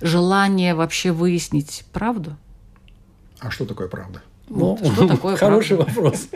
желание 0.00 0.74
вообще 0.74 1.12
выяснить 1.12 1.84
правду? 1.92 2.36
А 3.38 3.50
что 3.50 3.66
такое 3.66 3.88
правда? 3.88 4.22
Ну, 4.48 4.78
что 4.82 5.06
такое 5.06 5.36
хороший 5.36 5.76
вопрос. 5.76 6.28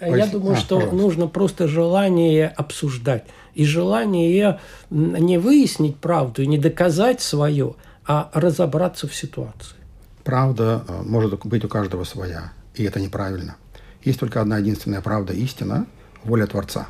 Я 0.00 0.26
думаю, 0.26 0.56
что 0.56 0.92
нужно 0.92 1.26
просто 1.26 1.66
желание 1.66 2.48
обсуждать. 2.48 3.24
И 3.54 3.64
желание 3.64 4.60
не 4.90 5.38
выяснить 5.38 5.96
правду 5.96 6.42
и 6.42 6.46
не 6.46 6.58
доказать 6.58 7.22
свое, 7.22 7.74
а 8.06 8.30
разобраться 8.34 9.08
в 9.08 9.14
ситуации. 9.14 9.76
Правда 10.22 10.84
э, 10.86 11.02
может 11.02 11.46
быть 11.46 11.64
у 11.64 11.68
каждого 11.68 12.04
своя, 12.04 12.52
и 12.74 12.84
это 12.84 13.00
неправильно. 13.00 13.56
Есть 14.04 14.20
только 14.20 14.40
одна 14.40 14.58
единственная 14.58 15.00
правда, 15.00 15.32
истина, 15.32 15.86
воля 16.26 16.46
Творца, 16.46 16.88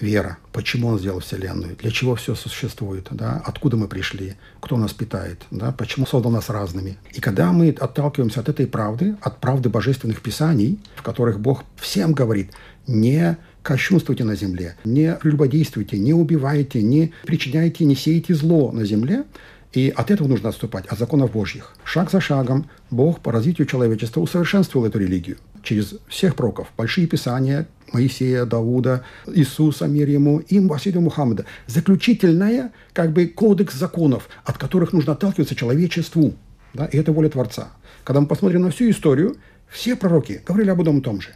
вера, 0.00 0.38
почему 0.52 0.88
Он 0.88 0.98
сделал 0.98 1.20
Вселенную, 1.20 1.76
для 1.76 1.90
чего 1.90 2.14
все 2.16 2.34
существует, 2.34 3.08
да, 3.10 3.42
откуда 3.44 3.76
мы 3.76 3.88
пришли, 3.88 4.34
кто 4.60 4.76
нас 4.76 4.92
питает, 4.92 5.42
да, 5.50 5.72
почему 5.72 6.06
создал 6.06 6.32
нас 6.32 6.50
разными. 6.50 6.98
И 7.12 7.20
когда 7.20 7.52
мы 7.52 7.70
отталкиваемся 7.70 8.40
от 8.40 8.48
этой 8.48 8.66
правды, 8.66 9.16
от 9.20 9.40
правды 9.40 9.68
божественных 9.68 10.20
писаний, 10.20 10.78
в 10.96 11.02
которых 11.02 11.40
Бог 11.40 11.64
всем 11.76 12.12
говорит, 12.12 12.52
не 12.86 13.36
кощунствуйте 13.62 14.24
на 14.24 14.34
земле, 14.34 14.76
не 14.84 15.14
прелюбодействуйте, 15.14 15.98
не 15.98 16.12
убивайте, 16.12 16.82
не 16.82 17.12
причиняйте, 17.24 17.84
не 17.84 17.94
сейте 17.94 18.34
зло 18.34 18.72
на 18.72 18.84
земле, 18.84 19.24
и 19.72 19.88
от 19.94 20.10
этого 20.10 20.28
нужно 20.28 20.50
отступать, 20.50 20.86
от 20.86 20.98
законов 20.98 21.32
Божьих. 21.32 21.74
Шаг 21.84 22.10
за 22.10 22.20
шагом 22.20 22.68
Бог 22.90 23.20
по 23.20 23.32
развитию 23.32 23.66
человечества 23.66 24.20
усовершенствовал 24.20 24.86
эту 24.86 24.98
религию 24.98 25.38
через 25.62 25.94
всех 26.08 26.36
пророков. 26.36 26.68
Большие 26.76 27.06
писания 27.06 27.66
Моисея, 27.92 28.44
Давуда, 28.46 29.04
Иисуса, 29.26 29.86
мир 29.86 30.08
ему, 30.08 30.38
и 30.38 30.58
Василия 30.60 31.00
Мухаммада. 31.00 31.44
Заключительная, 31.66 32.72
как 32.92 33.12
бы, 33.12 33.26
кодекс 33.26 33.74
законов, 33.74 34.28
от 34.44 34.58
которых 34.58 34.92
нужно 34.92 35.12
отталкиваться 35.12 35.54
человечеству. 35.54 36.34
Да? 36.74 36.86
И 36.86 36.96
это 36.96 37.12
воля 37.12 37.28
Творца. 37.28 37.72
Когда 38.04 38.20
мы 38.20 38.26
посмотрим 38.26 38.62
на 38.62 38.70
всю 38.70 38.90
историю, 38.90 39.36
все 39.68 39.96
пророки 39.96 40.40
говорили 40.46 40.70
об 40.70 40.80
одном 40.80 40.98
и 40.98 41.02
том 41.02 41.20
же. 41.20 41.30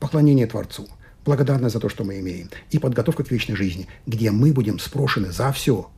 Поклонение 0.00 0.46
Творцу, 0.46 0.86
благодарность 1.24 1.74
за 1.74 1.80
то, 1.80 1.88
что 1.88 2.04
мы 2.04 2.20
имеем, 2.20 2.50
и 2.70 2.78
подготовка 2.78 3.24
к 3.24 3.30
вечной 3.30 3.56
жизни, 3.56 3.88
где 4.06 4.30
мы 4.30 4.52
будем 4.52 4.78
спрошены 4.78 5.32
за 5.32 5.52
все. 5.52 5.90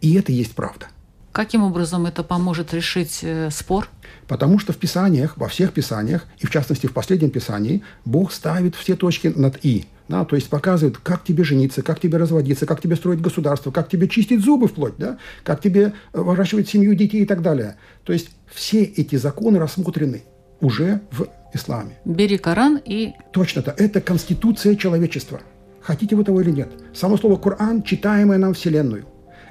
И 0.00 0.14
это 0.14 0.32
и 0.32 0.36
есть 0.36 0.54
правда– 0.54 0.86
Каким 1.32 1.62
образом 1.62 2.06
это 2.06 2.24
поможет 2.24 2.74
решить 2.74 3.20
э, 3.22 3.50
спор? 3.50 3.88
Потому 4.26 4.58
что 4.58 4.72
в 4.72 4.76
Писаниях, 4.76 5.36
во 5.36 5.48
всех 5.48 5.72
Писаниях, 5.72 6.26
и 6.38 6.46
в 6.46 6.50
частности 6.50 6.86
в 6.86 6.92
последнем 6.92 7.30
Писании, 7.30 7.82
Бог 8.04 8.32
ставит 8.32 8.74
все 8.74 8.96
точки 8.96 9.28
над 9.28 9.64
«и». 9.64 9.86
Да, 10.08 10.24
то 10.24 10.34
есть 10.34 10.48
показывает, 10.48 10.98
как 10.98 11.22
тебе 11.22 11.44
жениться, 11.44 11.82
как 11.82 12.00
тебе 12.00 12.18
разводиться, 12.18 12.66
как 12.66 12.80
тебе 12.80 12.96
строить 12.96 13.20
государство, 13.20 13.70
как 13.70 13.88
тебе 13.88 14.08
чистить 14.08 14.44
зубы 14.44 14.66
вплоть, 14.66 14.94
да, 14.98 15.18
как 15.44 15.60
тебе 15.60 15.92
э, 16.12 16.20
выращивать 16.20 16.68
семью, 16.68 16.96
детей 16.96 17.22
и 17.22 17.26
так 17.26 17.42
далее. 17.42 17.76
То 18.02 18.12
есть 18.12 18.30
все 18.52 18.82
эти 18.82 19.14
законы 19.14 19.60
рассмотрены 19.60 20.24
уже 20.60 21.00
в 21.12 21.28
исламе. 21.54 21.92
Бери 22.04 22.38
Коран 22.38 22.80
и... 22.84 23.12
Точно-то. 23.32 23.72
Это 23.78 24.00
конституция 24.00 24.74
человечества. 24.74 25.42
Хотите 25.80 26.16
вы 26.16 26.24
того 26.24 26.40
или 26.40 26.50
нет. 26.50 26.72
Само 26.92 27.16
слово 27.16 27.36
Коран, 27.36 27.84
читаемое 27.84 28.38
нам 28.38 28.54
Вселенную. 28.54 29.06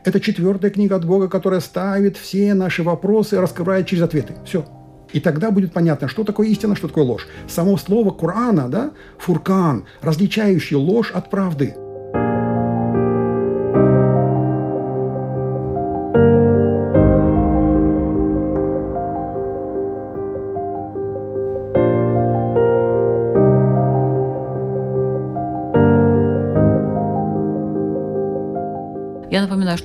Это 0.05 0.19
четвертая 0.19 0.71
книга 0.71 0.95
от 0.95 1.05
Бога, 1.05 1.27
которая 1.27 1.59
ставит 1.59 2.17
все 2.17 2.53
наши 2.53 2.83
вопросы 2.83 3.39
раскрывает 3.39 3.87
через 3.87 4.03
ответы. 4.03 4.35
Все. 4.45 4.65
И 5.11 5.19
тогда 5.19 5.51
будет 5.51 5.73
понятно, 5.73 6.07
что 6.07 6.23
такое 6.23 6.47
истина, 6.47 6.75
что 6.75 6.87
такое 6.87 7.03
ложь. 7.03 7.27
Само 7.47 7.77
слово 7.77 8.11
Корана, 8.11 8.69
да, 8.69 8.91
фуркан, 9.17 9.85
различающий 10.01 10.75
ложь 10.75 11.11
от 11.11 11.29
правды– 11.29 11.75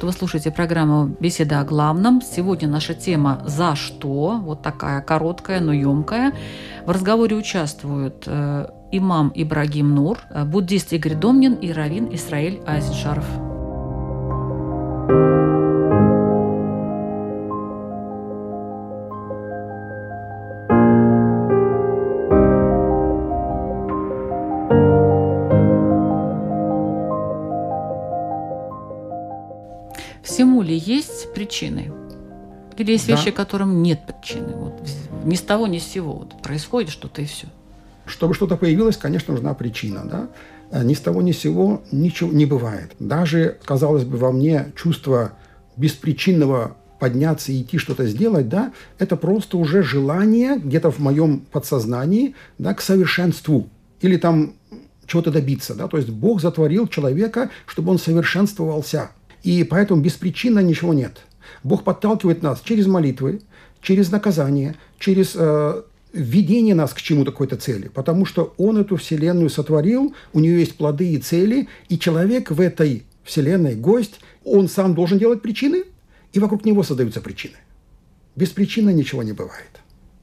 что 0.04 0.08
вы 0.08 0.18
слушаете 0.18 0.50
программу 0.50 1.16
«Беседа 1.18 1.60
о 1.60 1.64
главном». 1.64 2.20
Сегодня 2.20 2.68
наша 2.68 2.92
тема 2.92 3.42
«За 3.46 3.74
что?». 3.74 4.38
Вот 4.38 4.60
такая 4.60 5.00
короткая, 5.00 5.60
но 5.60 5.72
емкая. 5.72 6.34
В 6.84 6.90
разговоре 6.90 7.36
участвуют 7.36 8.24
э, 8.26 8.66
имам 8.92 9.32
Ибрагим 9.34 9.94
Нур, 9.94 10.18
э, 10.28 10.44
буддист 10.44 10.92
Игорь 10.92 11.14
Домнин 11.14 11.54
и 11.54 11.72
раввин 11.72 12.14
Исраиль 12.14 12.60
Айзеншаров. 12.66 13.53
Причины? 31.44 31.92
Или 32.76 32.92
есть 32.92 33.06
да. 33.06 33.16
вещи, 33.16 33.30
которым 33.30 33.82
нет 33.82 34.00
причины? 34.06 34.52
Вот, 34.54 34.80
ни 35.24 35.34
с 35.34 35.40
того, 35.40 35.66
ни 35.66 35.78
с 35.78 35.84
сего. 35.84 36.14
Вот, 36.14 36.42
происходит 36.42 36.90
что-то 36.90 37.22
и 37.22 37.26
все. 37.26 37.46
Чтобы 38.06 38.34
что-то 38.34 38.56
появилось, 38.56 38.96
конечно, 38.96 39.34
нужна 39.34 39.54
причина. 39.54 40.04
Да? 40.04 40.28
А 40.70 40.82
ни 40.82 40.94
с 40.94 41.00
того, 41.00 41.22
ни 41.22 41.32
с 41.32 41.38
сего 41.38 41.82
ничего 41.92 42.32
не 42.32 42.46
бывает. 42.46 42.92
Даже, 42.98 43.58
казалось 43.64 44.04
бы, 44.04 44.16
во 44.16 44.32
мне 44.32 44.72
чувство 44.76 45.32
беспричинного 45.76 46.76
подняться 46.98 47.52
и 47.52 47.60
идти 47.60 47.78
что-то 47.78 48.06
сделать, 48.06 48.48
да, 48.48 48.72
это 48.98 49.16
просто 49.16 49.58
уже 49.58 49.82
желание 49.82 50.56
где-то 50.56 50.90
в 50.90 51.00
моем 51.00 51.40
подсознании, 51.40 52.34
да, 52.58 52.72
к 52.72 52.80
совершенству 52.80 53.68
или 54.00 54.16
там 54.16 54.54
чего-то 55.06 55.30
добиться, 55.30 55.74
да, 55.74 55.86
то 55.86 55.98
есть 55.98 56.08
Бог 56.08 56.40
затворил 56.40 56.86
человека, 56.86 57.50
чтобы 57.66 57.90
он 57.90 57.98
совершенствовался– 57.98 59.10
И 59.44 59.62
поэтому 59.62 60.00
беспричинно 60.00 60.60
ничего 60.60 60.94
нет. 60.94 61.20
Бог 61.62 61.84
подталкивает 61.84 62.42
нас 62.42 62.60
через 62.60 62.86
молитвы, 62.86 63.40
через 63.80 64.10
наказание, 64.10 64.76
через 64.98 65.32
э, 65.34 65.82
введение 66.12 66.74
нас 66.74 66.92
к 66.92 67.00
чему-то, 67.00 67.32
какой-то 67.32 67.56
цели. 67.56 67.88
Потому 67.88 68.24
что 68.26 68.54
Он 68.56 68.78
эту 68.78 68.96
Вселенную 68.96 69.50
сотворил, 69.50 70.14
у 70.32 70.40
нее 70.40 70.60
есть 70.60 70.76
плоды 70.76 71.12
и 71.12 71.18
цели, 71.18 71.68
и 71.88 71.98
человек 71.98 72.50
в 72.50 72.60
этой 72.60 73.04
Вселенной, 73.24 73.74
гость, 73.74 74.20
он 74.44 74.68
сам 74.68 74.94
должен 74.94 75.18
делать 75.18 75.42
причины, 75.42 75.84
и 76.32 76.38
вокруг 76.38 76.64
него 76.64 76.82
создаются 76.82 77.20
причины. 77.20 77.54
Без 78.36 78.50
причины 78.50 78.92
ничего 78.92 79.22
не 79.22 79.32
бывает. 79.32 79.80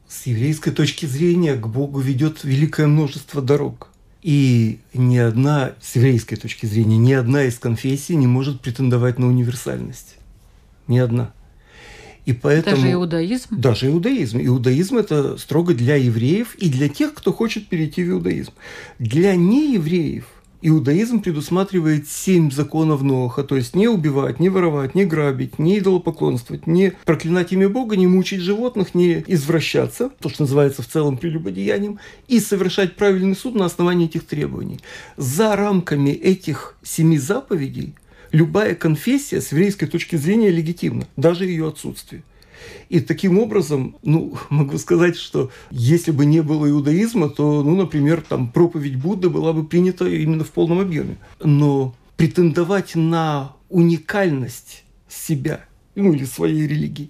С 0.08 0.26
еврейской 0.26 0.72
точки 0.72 1.06
зрения 1.06 1.56
к 1.56 1.68
Богу 1.68 2.00
ведет 2.00 2.44
великое 2.44 2.88
множество 2.88 3.42
дорог. 3.42 3.88
И 4.22 4.80
ни 4.94 5.18
одна, 5.18 5.74
с 5.82 5.96
еврейской 5.96 6.36
точки 6.36 6.66
зрения, 6.66 6.98
ни 6.98 7.14
одна 7.14 7.46
из 7.46 7.58
конфессий 7.58 8.16
не 8.16 8.28
может 8.28 8.62
претендовать 8.62 9.18
на 9.18 9.28
универсальность. 9.28 10.18
Ни 10.92 10.98
одна. 10.98 11.32
И 12.26 12.34
поэтому, 12.34 12.76
даже 12.76 12.92
иудаизм? 12.92 13.48
Даже 13.50 13.88
иудаизм. 13.88 14.40
Иудаизм– 14.42 14.98
это 14.98 15.38
строго 15.38 15.74
для 15.74 15.96
евреев 15.96 16.56
и 16.56 16.70
для 16.70 16.90
тех, 16.90 17.14
кто 17.14 17.32
хочет 17.32 17.68
перейти 17.70 18.04
в 18.04 18.10
иудаизм. 18.10 18.52
Для 19.00 19.36
неевреев– 19.38 20.26
Иудаизм 20.64 21.22
предусматривает 21.22 22.08
семь 22.08 22.52
законов 22.52 23.02
Ноха, 23.02 23.44
то 23.44 23.56
есть 23.56 23.76
не 23.76 23.88
убивать, 23.88 24.40
не 24.40 24.50
воровать, 24.50 24.94
не 24.94 25.06
грабить, 25.06 25.58
не 25.58 25.80
идолопоклонствовать, 25.80 26.68
не 26.68 26.94
проклинать 27.04 27.52
имя 27.52 27.68
Бога, 27.68 27.96
не 27.96 28.06
мучить 28.06 28.42
животных, 28.42 28.94
не 28.94 29.24
извращаться, 29.26 30.12
то, 30.20 30.30
что 30.30 30.44
называется 30.44 30.84
в 30.84 30.88
целом 30.88 31.18
прелюбодеянием, 31.18 32.00
и 32.28 32.40
совершать 32.40 32.96
правильный 32.96 33.36
суд 33.36 33.56
на 33.56 33.66
основании 33.66 34.06
этих 34.06 34.28
требований. 34.28 34.80
За 35.18 35.56
рамками 35.56 36.12
этих 36.12 36.76
семи 36.84 37.18
заповедей 37.18 37.96
любая 38.32 38.76
конфессия 38.76 39.42
с 39.42 39.52
еврейской 39.52 39.88
точки 39.88 40.16
зрения 40.16 40.50
легитимна, 40.50 41.08
даже 41.18 41.46
ее 41.46 41.68
отсутствие. 41.68 42.24
И 42.90 43.00
таким 43.00 43.40
образом, 43.40 43.96
ну, 44.04 44.38
могу 44.50 44.78
сказать, 44.78 45.16
что 45.16 45.52
если 45.72 46.12
бы 46.12 46.26
не 46.26 46.42
было 46.42 46.70
иудаизма, 46.70 47.30
то, 47.30 47.64
ну, 47.64 47.76
например, 47.76 48.22
там 48.22 48.52
проповедь 48.52 48.96
Будды 48.96 49.30
была 49.30 49.54
бы 49.54 49.66
принята 49.66 50.08
именно 50.08 50.44
в 50.44 50.52
полном 50.52 50.80
объеме. 50.80 51.18
Но 51.40 51.96
претендовать 52.18 52.96
на 52.96 53.56
уникальность 53.70 54.84
себя 55.10 55.66
ну 55.96 56.14
или 56.14 56.24
своей 56.26 56.68
религии, 56.68 57.10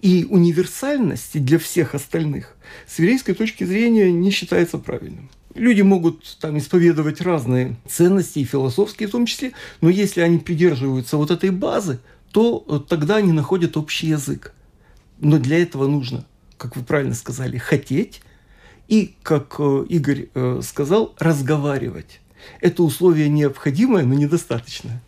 и 0.00 0.26
универсальности 0.28 1.38
для 1.38 1.58
всех 1.58 1.94
остальных 1.94 2.56
с 2.86 2.98
еврейской 2.98 3.34
точки 3.34 3.64
зрения 3.64 4.10
не 4.10 4.30
считается 4.30 4.78
правильным. 4.78 5.28
Люди 5.54 5.82
могут 5.82 6.38
там 6.40 6.58
исповедовать 6.58 7.20
разные 7.20 7.76
ценности, 7.86 8.38
и 8.38 8.44
философские 8.44 9.08
в 9.08 9.12
том 9.12 9.26
числе, 9.26 9.52
но 9.80 9.90
если 9.90 10.20
они 10.20 10.38
придерживаются 10.38 11.16
вот 11.16 11.30
этой 11.30 11.50
базы, 11.50 12.00
то 12.32 12.60
тогда 12.88 13.16
они 13.16 13.32
находят 13.32 13.76
общий 13.76 14.06
язык. 14.06 14.54
Но 15.18 15.38
для 15.38 15.62
этого 15.62 15.86
нужно, 15.86 16.24
как 16.56 16.76
вы 16.76 16.82
правильно 16.82 17.14
сказали, 17.14 17.58
хотеть 17.58 18.22
и, 18.88 19.14
как 19.22 19.56
э, 19.58 19.84
Игорь 19.88 20.28
э, 20.34 20.60
сказал, 20.62 21.14
разговаривать. 21.18 22.20
Это 22.60 22.82
условие 22.82 23.28
необходимое, 23.28 24.04
но 24.04 24.14
недостаточное. 24.14 25.02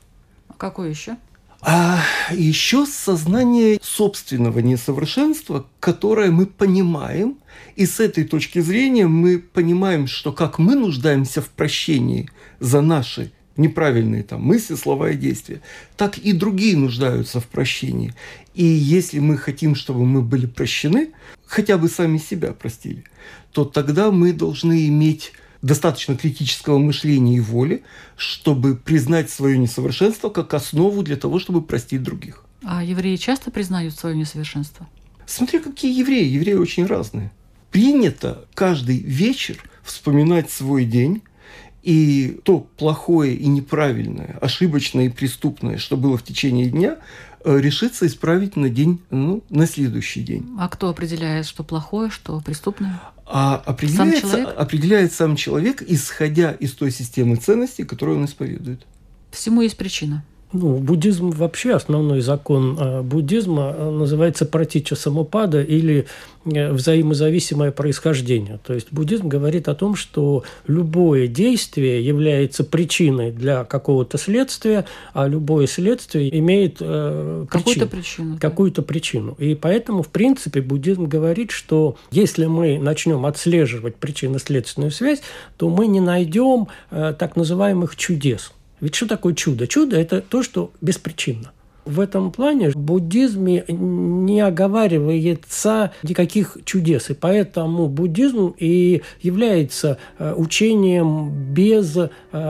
А 0.48 0.54
какое 0.54 0.90
еще? 0.90 1.16
А 1.60 2.02
еще 2.30 2.84
сознание 2.86 3.78
собственного 3.82 4.58
несовершенства, 4.58 5.66
которое 5.80 6.30
мы 6.30 6.46
понимаем, 6.46 7.38
и 7.76 7.86
с 7.86 8.00
этой 8.00 8.24
точки 8.24 8.60
зрения 8.60 9.06
мы 9.06 9.38
понимаем, 9.38 10.06
что 10.06 10.32
как 10.32 10.58
мы 10.58 10.74
нуждаемся 10.74 11.40
в 11.42 11.48
прощении 11.48 12.30
за 12.60 12.80
наши 12.80 13.32
неправильные 13.56 14.22
там 14.22 14.42
мысли, 14.42 14.74
слова 14.74 15.10
и 15.10 15.16
действия, 15.16 15.60
так 15.96 16.18
и 16.18 16.32
другие 16.32 16.76
нуждаются 16.76 17.40
в 17.40 17.46
прощении. 17.46 18.14
И 18.54 18.64
если 18.64 19.18
мы 19.18 19.36
хотим, 19.36 19.74
чтобы 19.74 20.04
мы 20.04 20.22
были 20.22 20.46
прощены, 20.46 21.12
хотя 21.46 21.78
бы 21.78 21.88
сами 21.88 22.18
себя 22.18 22.52
простили, 22.52 23.04
то 23.52 23.64
тогда 23.64 24.10
мы 24.10 24.32
должны 24.32 24.88
иметь 24.88 25.32
достаточно 25.62 26.16
критического 26.16 26.78
мышления 26.78 27.36
и 27.36 27.40
воли, 27.40 27.84
чтобы 28.16 28.76
признать 28.76 29.30
свое 29.30 29.56
несовершенство 29.56 30.28
как 30.28 30.52
основу 30.52 31.02
для 31.02 31.16
того, 31.16 31.38
чтобы 31.38 31.62
простить 31.62 32.02
других. 32.02 32.44
А 32.62 32.84
евреи 32.84 33.16
часто 33.16 33.50
признают 33.50 33.94
свое 33.94 34.16
несовершенство? 34.16 34.86
Смотри, 35.26 35.60
какие 35.60 35.98
евреи. 35.98 36.26
Евреи 36.26 36.54
очень 36.54 36.86
разные. 36.86 37.30
Принято 37.74 38.44
каждый 38.54 38.98
вечер 38.98 39.56
вспоминать 39.82 40.48
свой 40.48 40.84
день, 40.84 41.22
и 41.82 42.38
то 42.44 42.60
плохое 42.60 43.34
и 43.34 43.48
неправильное, 43.48 44.38
ошибочное 44.40 45.06
и 45.06 45.08
преступное, 45.08 45.78
что 45.78 45.96
было 45.96 46.16
в 46.16 46.22
течение 46.22 46.66
дня, 46.66 46.98
э, 47.44 47.58
решится 47.58 48.06
исправить 48.06 48.54
на 48.54 48.68
день, 48.68 49.02
ну, 49.10 49.42
на 49.50 49.66
следующий 49.66 50.22
день. 50.22 50.48
А 50.56 50.68
кто 50.68 50.88
определяет, 50.88 51.46
что 51.46 51.64
плохое, 51.64 52.10
что 52.10 52.40
преступное? 52.42 53.02
А 53.26 53.56
определяется, 53.56 54.20
сам 54.20 54.30
человек? 54.30 54.54
определяет 54.56 55.12
сам 55.12 55.34
человек, 55.34 55.82
исходя 55.82 56.52
из 56.52 56.74
той 56.74 56.92
системы 56.92 57.34
ценностей, 57.34 57.82
которую 57.82 58.18
он 58.18 58.26
исповедует. 58.26 58.86
Всему 59.32 59.62
есть 59.62 59.76
причина. 59.76 60.24
Ну, 60.54 60.76
буддизм 60.76 61.30
вообще 61.30 61.72
основной 61.72 62.20
закон 62.20 62.78
э, 62.78 63.02
буддизма 63.02 63.74
э, 63.76 63.90
называется 63.90 64.46
пратича 64.46 64.94
самопада 64.94 65.60
или 65.60 66.06
э, 66.44 66.70
взаимозависимое 66.72 67.72
происхождение. 67.72 68.60
То 68.64 68.72
есть 68.72 68.92
буддизм 68.92 69.26
говорит 69.26 69.66
о 69.66 69.74
том, 69.74 69.96
что 69.96 70.44
любое 70.68 71.26
действие 71.26 72.06
является 72.06 72.62
причиной 72.62 73.32
для 73.32 73.64
какого-то 73.64 74.16
следствия, 74.16 74.86
а 75.12 75.26
любое 75.26 75.66
следствие 75.66 76.38
имеет 76.38 76.76
э, 76.78 77.46
какую-то 77.50 77.88
причину. 77.88 78.38
Какую-то 78.40 78.82
да. 78.82 78.86
причину. 78.86 79.34
И 79.38 79.56
поэтому, 79.56 80.04
в 80.04 80.08
принципе, 80.08 80.60
буддизм 80.60 81.06
говорит, 81.06 81.50
что 81.50 81.96
если 82.12 82.46
мы 82.46 82.78
начнем 82.78 83.26
отслеживать 83.26 83.96
причинно-следственную 83.96 84.92
связь, 84.92 85.20
то 85.56 85.68
мы 85.68 85.88
не 85.88 86.00
найдем 86.00 86.68
э, 86.92 87.12
так 87.18 87.34
называемых 87.34 87.96
чудес. 87.96 88.52
Ведь 88.80 88.94
что 88.94 89.06
такое 89.06 89.34
чудо? 89.34 89.66
Чудо– 89.66 89.96
это 90.00 90.20
то, 90.20 90.42
что 90.42 90.72
беспричинно. 90.80 91.52
В 91.84 92.00
этом 92.00 92.32
плане 92.32 92.70
в 92.70 92.76
буддизме 92.76 93.64
не 93.68 94.40
оговаривается 94.40 95.92
никаких 96.02 96.56
чудес, 96.64 97.10
и 97.10 97.14
поэтому 97.14 97.88
буддизм 97.88 98.54
и 98.58 99.02
является 99.20 99.98
э, 100.18 100.32
учением 100.34 101.52
без 101.52 101.94
э, 101.96 102.08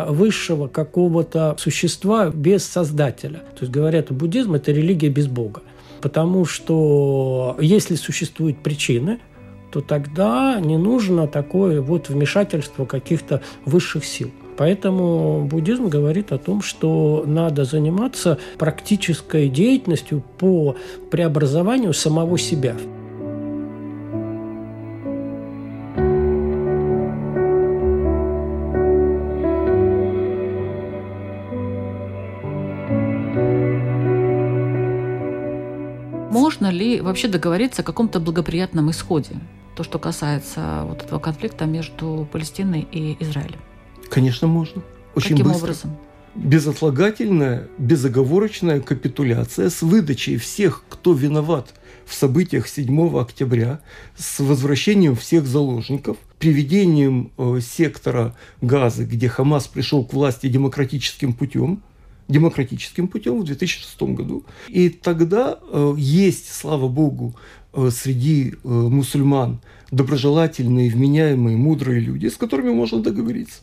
высшего 0.08 0.68
какого-то 0.68 1.56
существа, 1.58 2.30
без 2.30 2.64
создателя. 2.64 3.40
То 3.56 3.62
есть 3.62 3.72
говорят, 3.72 4.12
буддизм– 4.12 4.54
это 4.54 4.70
религия 4.70 5.08
без 5.08 5.26
Бога. 5.26 5.62
Потому 6.00 6.44
что 6.44 7.56
если 7.60 7.96
существуют 7.96 8.62
причины, 8.62 9.18
то 9.72 9.80
тогда 9.80 10.60
не 10.60 10.76
нужно 10.76 11.26
такое 11.26 11.80
вот 11.80 12.08
вмешательство 12.08 12.84
каких-то 12.84 13.42
высших 13.64 14.04
сил. 14.04 14.30
Поэтому 14.56 15.44
буддизм 15.44 15.88
говорит 15.88 16.32
о 16.32 16.38
том, 16.38 16.62
что 16.62 17.24
надо 17.26 17.64
заниматься 17.64 18.38
практической 18.58 19.48
деятельностью 19.48 20.22
по 20.38 20.76
преобразованию 21.10 21.92
самого 21.92 22.38
себя. 22.38 22.76
Можно 36.30 36.68
ли 36.70 37.00
вообще 37.00 37.28
договориться 37.28 37.82
о 37.82 37.84
каком-то 37.84 38.20
благоприятном 38.20 38.90
исходе? 38.90 39.36
То, 39.76 39.82
что 39.82 39.98
касается 39.98 40.84
вот 40.84 41.02
этого 41.02 41.18
конфликта 41.18 41.64
между 41.64 42.28
Палестиной 42.30 42.86
и 42.92 43.16
Израилем. 43.18 43.60
Конечно, 44.14 44.46
можно. 44.46 44.80
Очень 45.16 45.30
Каким 45.30 45.46
быстро. 45.48 45.64
образом? 45.64 45.96
Безотлагательная, 46.36 47.68
безоговорочная 47.78 48.80
капитуляция 48.80 49.70
с 49.70 49.82
выдачей 49.82 50.36
всех, 50.36 50.84
кто 50.88 51.14
виноват 51.14 51.74
в 52.06 52.14
событиях 52.14 52.68
7 52.68 53.18
октября, 53.18 53.80
с 54.16 54.38
возвращением 54.38 55.16
всех 55.16 55.46
заложников, 55.46 56.16
приведением 56.38 57.32
э, 57.36 57.58
сектора 57.60 58.36
Газы, 58.60 59.04
где 59.04 59.28
Хамас 59.28 59.66
пришел 59.66 60.04
к 60.04 60.12
власти 60.12 60.48
демократическим 60.48 61.32
путем, 61.32 61.82
демократическим 62.28 63.08
путем 63.08 63.40
в 63.40 63.44
2006 63.44 64.00
году. 64.14 64.44
И 64.68 64.90
тогда 64.90 65.58
э, 65.60 65.94
есть, 65.98 66.54
слава 66.54 66.86
богу, 66.86 67.34
э, 67.72 67.90
среди 67.92 68.54
э, 68.62 68.68
мусульман 68.68 69.60
доброжелательные, 69.90 70.88
вменяемые, 70.88 71.56
мудрые 71.56 71.98
люди, 71.98 72.28
с 72.28 72.36
которыми 72.36 72.70
можно 72.70 73.02
договориться. 73.02 73.62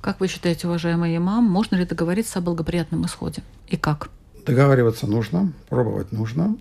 Как 0.00 0.18
вы 0.20 0.28
считаете, 0.28 0.66
уважаемый 0.66 1.14
имам, 1.16 1.44
можно 1.44 1.76
ли 1.76 1.84
договориться 1.84 2.38
о 2.38 2.42
благоприятном 2.42 3.04
исходе? 3.04 3.42
И 3.68 3.76
как? 3.76 4.10
Договариваться 4.46 5.06
нужно, 5.06 5.52
пробовать 5.68 6.10
нужно. 6.10 6.56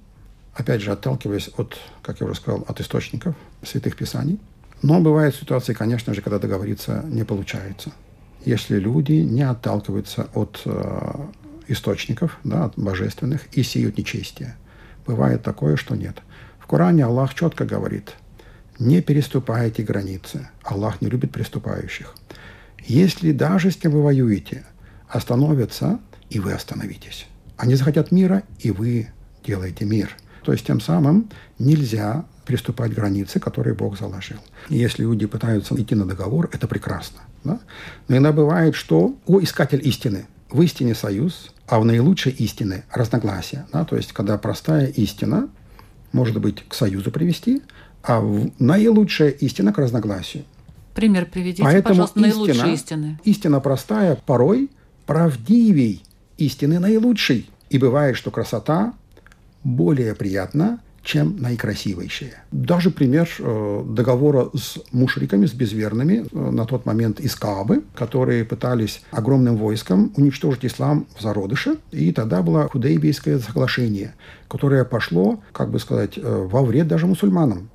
Опять 0.54 0.82
же, 0.82 0.91
отталкиваясь 0.91 1.49
от, 1.56 1.78
как 2.02 2.19
я 2.19 2.25
уже 2.25 2.36
сказал, 2.36 2.65
от 2.67 2.82
источников 2.82 3.36
святых 3.63 3.95
писаний. 3.95 4.39
Но 4.82 4.99
бывают 4.99 5.36
ситуации, 5.36 5.73
конечно 5.73 6.13
же, 6.13 6.21
когда 6.21 6.38
договориться 6.38 7.06
не 7.08 7.23
получается. 7.23 7.91
Если 8.43 8.78
люди 8.78 9.13
не 9.13 9.43
отталкиваются 9.43 10.28
от 10.34 10.62
э, 10.65 11.28
источников, 11.69 12.39
да, 12.43 12.71
божественных, 12.75 13.47
и 13.54 13.63
сеют 13.63 13.97
нечестие. 13.97 14.58
Бывает 15.06 15.43
такое, 15.43 15.78
что 15.78 15.95
нет. 15.95 16.17
В 16.60 16.67
Коране 16.67 17.06
Аллах 17.06 17.34
четко 17.34 17.65
говорит, 17.65 18.15
не 18.80 19.02
переступайте 19.02 19.84
границы. 19.84 20.49
Аллах 20.63 21.02
не 21.02 21.10
любит 21.10 21.32
приступающих. 21.32 22.15
Если 22.89 23.32
даже 23.34 23.69
кем 23.69 23.91
вы 23.91 24.02
воюете, 24.02 24.65
остановятся, 25.08 25.99
и 26.32 26.39
вы 26.39 26.54
остановитесь. 26.54 27.28
Они 27.56 27.75
захотят 27.75 28.12
мира, 28.12 28.41
и 28.58 28.71
вы 28.71 29.10
делаете 29.45 29.86
мир. 29.86 30.17
То 30.43 30.54
есть 30.54 30.65
тем 30.65 30.82
самым 30.82 31.30
нельзя 31.60 32.25
приступать 32.45 32.91
к 32.91 32.95
границе, 32.95 33.39
которые 33.39 33.75
Бог 33.75 33.99
заложил. 33.99 34.39
Если 34.69 35.04
люди 35.04 35.28
пытаются 35.28 35.75
идти 35.75 35.93
на 35.93 36.06
договор, 36.06 36.49
это 36.52 36.67
прекрасно. 36.67 37.19
Да? 37.43 37.60
Но 38.08 38.17
иногда 38.17 38.32
бывает, 38.32 38.73
что 38.73 39.15
о, 39.28 39.39
искатель 39.39 39.88
истины, 39.88 40.25
в 40.49 40.60
истине 40.63 40.95
союз, 40.95 41.54
а 41.67 41.80
в 41.80 41.86
наилучшей 41.86 42.32
истине 42.32 42.86
разногласия. 42.91 43.67
Да? 43.71 43.86
То 43.86 43.97
есть, 43.97 44.13
когда 44.13 44.36
простая 44.39 44.88
истина 44.88 45.47
может 46.12 46.41
быть 46.41 46.67
к 46.67 46.73
союзу 46.73 47.12
привести, 47.12 47.62
а 48.02 48.19
в 48.19 48.49
наилучшая 48.58 49.30
истина 49.30 49.71
к 49.73 49.78
разногласию. 49.78 50.43
Пример 50.93 51.25
приведите, 51.25 51.63
Поэтому 51.63 52.08
пожалуйста, 52.08 52.19
истина, 52.19 52.34
наилучшие 52.34 52.73
истины. 52.73 53.19
Истина 53.23 53.60
простая 53.60 54.15
порой 54.15 54.69
правдивей 55.06 56.04
истины 56.38 56.80
наилучшей. 56.80 57.49
И 57.69 57.78
бывает, 57.78 58.15
что 58.15 58.32
красота 58.32 58.93
более 59.63 60.15
приятна, 60.15 60.80
чем 61.04 61.38
наикрасивейшее. 61.38 62.43
Даже 62.52 62.91
пример 62.91 63.30
э, 63.39 63.84
договора 63.88 64.49
с 64.54 64.78
мушриками, 64.91 65.45
с 65.45 65.54
безверными, 65.54 66.25
э, 66.32 66.52
на 66.52 66.65
тот 66.65 66.86
момент 66.86 67.19
из 67.19 67.36
Каабы, 67.36 67.84
которые 67.95 68.43
пытались 68.45 69.02
огромным 69.12 69.56
войском 69.58 70.12
уничтожить 70.17 70.65
ислам 70.65 71.08
в 71.17 71.21
зародыше. 71.21 71.78
И 71.91 72.12
тогда 72.12 72.41
было 72.41 72.67
худейбийское 72.69 73.39
соглашение, 73.39 74.13
которое 74.47 74.84
пошло, 74.84 75.39
как 75.52 75.71
бы 75.71 75.80
сказать, 75.80 76.17
э, 76.17 76.21
во 76.21 76.63
вред 76.63 76.88
даже 76.88 77.08
мусульманам. 77.08 77.69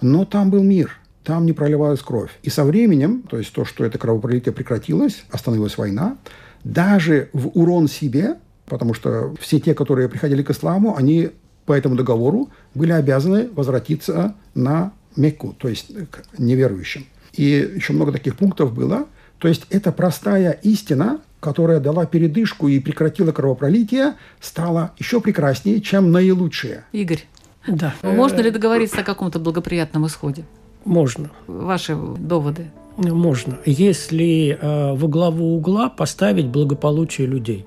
Но 0.00 0.24
там 0.24 0.50
был 0.50 0.62
мир– 0.62 0.98
там 1.24 1.46
не 1.46 1.52
проливалась 1.52 2.00
кровь. 2.00 2.30
И 2.42 2.50
со 2.50 2.64
временем, 2.64 3.22
то 3.22 3.38
есть 3.38 3.52
то, 3.52 3.64
что 3.64 3.84
это 3.84 3.98
кровопролитие 3.98 4.52
прекратилось, 4.52 5.24
остановилась 5.30 5.78
война, 5.78 6.16
даже 6.62 7.30
в 7.32 7.48
урон 7.58 7.88
себе, 7.88 8.36
потому 8.66 8.94
что 8.94 9.34
все 9.40 9.58
те, 9.58 9.74
которые 9.74 10.08
приходили 10.08 10.42
к 10.42 10.50
исламу, 10.50 10.96
они 10.96 11.30
по 11.66 11.72
этому 11.72 11.96
договору 11.96 12.50
были 12.74 12.92
обязаны 12.92 13.48
возвратиться 13.54 14.34
на 14.54 14.92
Мекку, 15.16 15.54
то 15.58 15.68
есть 15.68 15.94
к 16.10 16.22
неверующим. 16.38 17.06
И 17.32 17.72
еще 17.76 17.92
много 17.92 18.12
таких 18.12 18.36
пунктов 18.36 18.74
было. 18.74 19.06
То 19.38 19.48
есть 19.48 19.66
это 19.70 19.92
простая 19.92 20.52
истина, 20.62 21.20
которая 21.40 21.80
дала 21.80 22.06
передышку 22.06 22.68
и 22.68 22.80
прекратила 22.80 23.32
кровопролитие, 23.32 24.14
стала 24.40 24.92
еще 24.98 25.20
прекраснее, 25.20 25.80
чем 25.80 26.10
наилучшее. 26.10 26.84
Игорь, 26.92 27.24
Да. 27.66 27.94
можно 28.02 28.40
ли 28.40 28.50
договориться 28.50 29.00
о 29.00 29.04
каком-то 29.04 29.38
благоприятном 29.38 30.06
исходе? 30.06 30.44
Можно. 30.84 31.30
Ваши 31.46 31.96
доводы. 31.96 32.70
Можно. 32.96 33.58
Если 33.64 34.56
э, 34.60 34.94
во 34.94 35.08
главу 35.08 35.56
угла 35.56 35.88
поставить 35.88 36.46
благополучие 36.46 37.26
людей. 37.26 37.66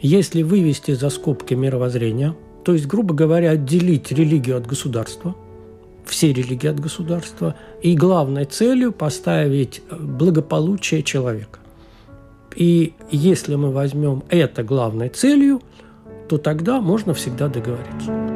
Если 0.00 0.42
вывести 0.42 0.92
за 0.92 1.08
скобки 1.08 1.54
мировоззрения, 1.54 2.34
то 2.64 2.72
есть, 2.72 2.86
грубо 2.86 3.14
говоря, 3.14 3.50
отделить 3.50 4.12
религию 4.12 4.58
от 4.58 4.66
государства, 4.66 5.34
все 6.04 6.32
религии 6.32 6.68
от 6.68 6.78
государства, 6.78 7.54
и 7.82 7.96
главной 7.96 8.44
целью 8.44 8.92
поставить 8.92 9.82
э, 9.90 9.96
благополучие 9.96 11.02
человека. 11.02 11.60
И 12.54 12.94
если 13.10 13.54
мы 13.54 13.70
возьмем 13.70 14.24
это 14.28 14.62
главной 14.62 15.08
целью, 15.08 15.60
то 16.28 16.38
тогда 16.38 16.80
можно 16.80 17.14
всегда 17.14 17.48
договориться. 17.48 18.35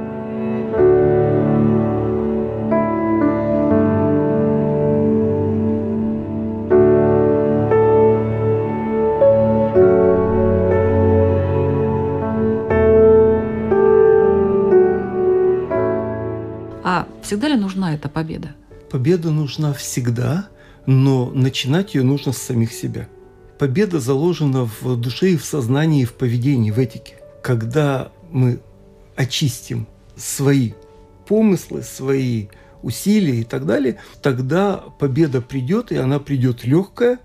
Всегда 17.30 17.46
ли 17.46 17.54
нужна 17.54 17.94
эта 17.94 18.08
победа? 18.08 18.56
Победа 18.90 19.30
нужна 19.30 19.72
всегда, 19.72 20.48
но 20.84 21.30
начинать 21.30 21.94
ее 21.94 22.02
нужно 22.02 22.32
с 22.32 22.38
самих 22.38 22.72
себя. 22.72 23.08
Победа 23.56 24.00
заложена 24.00 24.68
в 24.80 24.96
душе 24.96 25.30
и 25.30 25.36
в 25.36 25.44
сознании, 25.44 26.02
и 26.02 26.06
в 26.06 26.14
поведении, 26.14 26.72
в 26.72 26.78
этике. 26.80 27.14
Когда 27.40 28.10
мы 28.32 28.58
очистим 29.14 29.86
свои 30.16 30.72
помыслы, 31.28 31.84
свои 31.84 32.48
усилия 32.82 33.42
и 33.42 33.44
так 33.44 33.64
далее, 33.64 33.98
тогда 34.22 34.78
победа 34.98 35.40
придет, 35.40 35.92
и 35.92 35.96
она 35.98 36.18
придет 36.18 36.64
легкая 36.64 37.20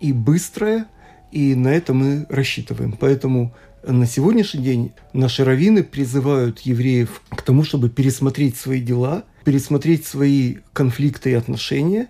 и 0.00 0.14
быстрая, 0.14 0.86
и 1.32 1.54
на 1.54 1.68
это 1.68 1.92
мы 1.92 2.24
рассчитываем. 2.30 2.92
Поэтому 2.98 3.54
на 3.82 4.06
сегодняшний 4.06 4.62
день 4.62 4.92
наши 5.12 5.44
раввины 5.44 5.82
призывают 5.82 6.60
евреев 6.60 7.22
к 7.30 7.42
тому, 7.42 7.64
чтобы 7.64 7.88
пересмотреть 7.88 8.56
свои 8.56 8.80
дела, 8.80 9.24
пересмотреть 9.44 10.06
свои 10.06 10.56
конфликты 10.72 11.30
и 11.30 11.34
отношения 11.34 12.08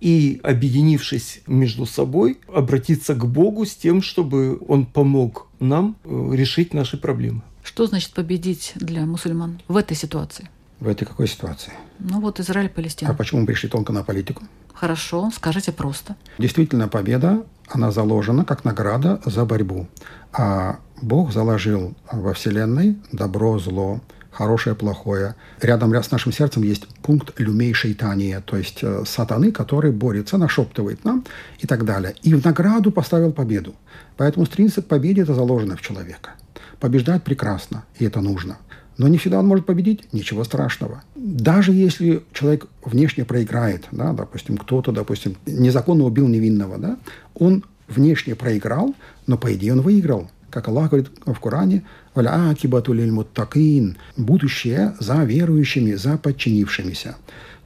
и, 0.00 0.40
объединившись 0.42 1.42
между 1.46 1.84
собой, 1.86 2.38
обратиться 2.52 3.14
к 3.14 3.26
Богу 3.26 3.66
с 3.66 3.74
тем, 3.74 4.00
чтобы 4.02 4.58
Он 4.66 4.86
помог 4.86 5.48
нам 5.58 5.96
э, 6.04 6.30
решить 6.32 6.72
наши 6.72 6.96
проблемы. 6.96 7.42
Что 7.62 7.86
значит 7.86 8.12
победить 8.12 8.72
для 8.76 9.04
мусульман 9.04 9.60
в 9.68 9.76
этой 9.76 9.96
ситуации? 9.96 10.48
В 10.80 10.88
этой 10.88 11.04
какой 11.04 11.28
ситуации? 11.28 11.72
Ну 11.98 12.20
вот 12.20 12.40
Израиль, 12.40 12.70
Палестина. 12.70 13.10
А 13.10 13.14
почему 13.14 13.42
мы 13.42 13.46
пришли 13.46 13.68
тонко 13.68 13.92
на 13.92 14.02
политику? 14.02 14.42
Хорошо, 14.72 15.30
скажите 15.34 15.72
просто. 15.72 16.16
Действительно, 16.38 16.88
победа, 16.88 17.44
она 17.68 17.90
заложена 17.90 18.46
как 18.46 18.64
награда 18.64 19.20
за 19.26 19.44
борьбу. 19.44 19.88
А 20.32 20.78
Бог 21.02 21.32
заложил 21.32 21.94
во 22.10 22.32
Вселенной 22.32 22.96
добро, 23.12 23.58
зло, 23.58 24.00
хорошее, 24.30 24.74
плохое. 24.74 25.34
Рядом 25.60 25.94
с 25.94 26.10
нашим 26.10 26.32
сердцем 26.32 26.62
есть 26.62 26.86
пункт 27.02 27.38
люмей 27.38 27.74
шейтания, 27.74 28.40
то 28.40 28.56
есть 28.56 28.78
э, 28.82 29.04
сатаны, 29.06 29.52
который 29.52 29.92
борется, 29.92 30.38
нашептывает 30.38 31.04
нам 31.04 31.24
и 31.58 31.66
так 31.66 31.84
далее. 31.84 32.14
И 32.22 32.34
в 32.34 32.42
награду 32.42 32.90
поставил 32.90 33.32
победу. 33.32 33.74
Поэтому 34.16 34.46
стремиться 34.46 34.80
к 34.80 34.86
победе– 34.86 35.20
это 35.22 35.34
заложено 35.34 35.76
в 35.76 35.82
человека. 35.82 36.30
Побеждать 36.78 37.22
прекрасно, 37.22 37.84
и 37.98 38.06
это 38.06 38.22
нужно. 38.22 38.56
Но 39.00 39.08
не 39.08 39.16
всегда 39.16 39.38
он 39.38 39.46
может 39.46 39.64
победить, 39.64 40.12
ничего 40.12 40.44
страшного. 40.44 41.02
Даже 41.14 41.72
если 41.72 42.22
человек 42.34 42.66
внешне 42.84 43.24
проиграет, 43.24 43.86
да, 43.92 44.12
допустим, 44.12 44.58
кто-то, 44.58 44.92
допустим, 44.92 45.38
незаконно 45.46 46.04
убил 46.04 46.28
невинного, 46.28 46.76
да, 46.76 46.98
он 47.34 47.64
внешне 47.88 48.34
проиграл, 48.34 48.94
но 49.26 49.38
по 49.38 49.54
идее 49.54 49.72
он 49.72 49.80
выиграл. 49.80 50.30
Как 50.50 50.68
Аллах 50.68 50.90
говорит 50.90 51.10
в 51.24 51.40
Коране, 51.40 51.82
«Валя-акибату 52.14 52.92
лиль-муттакин»– 52.92 53.96
будущее 54.18 54.94
за 55.00 55.24
верующими, 55.24 55.94
за 55.94 56.18
подчинившимися. 56.18 57.16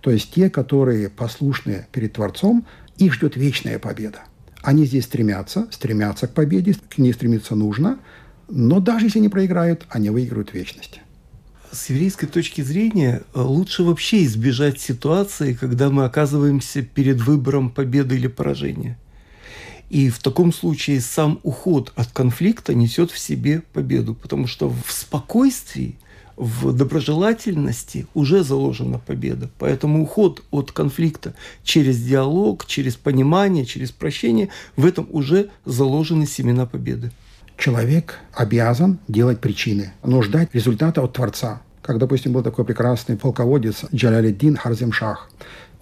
То 0.03 0.12
есть 0.12 0.33
те, 0.33 0.49
которые 0.49 1.09
послушны 1.09 1.88
перед 1.90 2.12
Творцом, 2.12 2.64
их 2.97 3.12
ждет 3.12 3.35
вечная 3.35 3.81
победа. 3.81 4.20
Они 4.62 4.85
здесь 4.85 5.07
стремятся, 5.07 5.66
стремятся 5.73 6.29
к 6.29 6.33
победе, 6.33 6.77
к 6.88 6.99
ней 6.99 7.12
стремиться 7.12 7.57
нужно, 7.57 7.99
но 8.49 8.79
даже 8.79 9.07
если 9.07 9.18
они 9.18 9.29
проиграют, 9.29 9.85
они 9.88 10.11
выиграют 10.11 10.55
вечность. 10.55 11.01
С 11.74 11.90
еврейской 11.90 12.26
точки 12.26 12.60
зрения 12.60 13.22
э, 13.34 13.40
лучше 13.40 13.82
вообще 13.82 14.24
избежать 14.26 14.80
ситуации, 14.80 15.54
когда 15.54 15.90
мы 15.90 16.04
оказываемся 16.04 16.82
перед 16.82 17.20
выбором 17.20 17.68
победы 17.68 18.14
или 18.14 18.28
поражения. 18.28 18.96
И 19.90 20.08
в 20.08 20.20
таком 20.20 20.52
случае 20.52 21.00
сам 21.00 21.40
уход 21.42 21.92
от 21.96 22.12
конфликта 22.12 22.74
несет 22.74 23.10
в 23.10 23.18
себе 23.18 23.64
победу, 23.72 24.14
потому 24.14 24.46
что 24.46 24.68
в 24.68 24.92
спокойствии, 24.92 25.96
в 26.37 26.72
доброжелательности 26.72 28.06
уже 28.14 28.44
заложена 28.44 29.00
победа. 29.00 29.50
Поэтому 29.58 30.04
уход 30.04 30.44
от 30.52 30.70
конфликта 30.70 31.34
через 31.64 32.00
диалог, 32.00 32.66
через 32.66 32.94
понимание, 32.94 33.66
через 33.66 33.90
прощение, 33.90 34.48
в 34.76 34.87
этом 34.87 35.08
уже 35.10 35.50
заложены 35.64 36.28
семена 36.28 36.66
победы. 36.66 37.10
Человек 37.56 38.20
обязан 38.32 38.98
делать 39.08 39.40
причины, 39.40 39.92
но 40.04 40.22
ждать 40.22 40.50
результата 40.52 41.02
от 41.02 41.14
Творца. 41.14 41.62
Как, 41.85 41.99
допустим, 41.99 42.33
был 42.33 42.42
такой 42.42 42.64
прекрасный 42.64 43.18
полководец 43.18 43.85
Джалялиддин 43.94 44.57
Харземшах. 44.57 45.29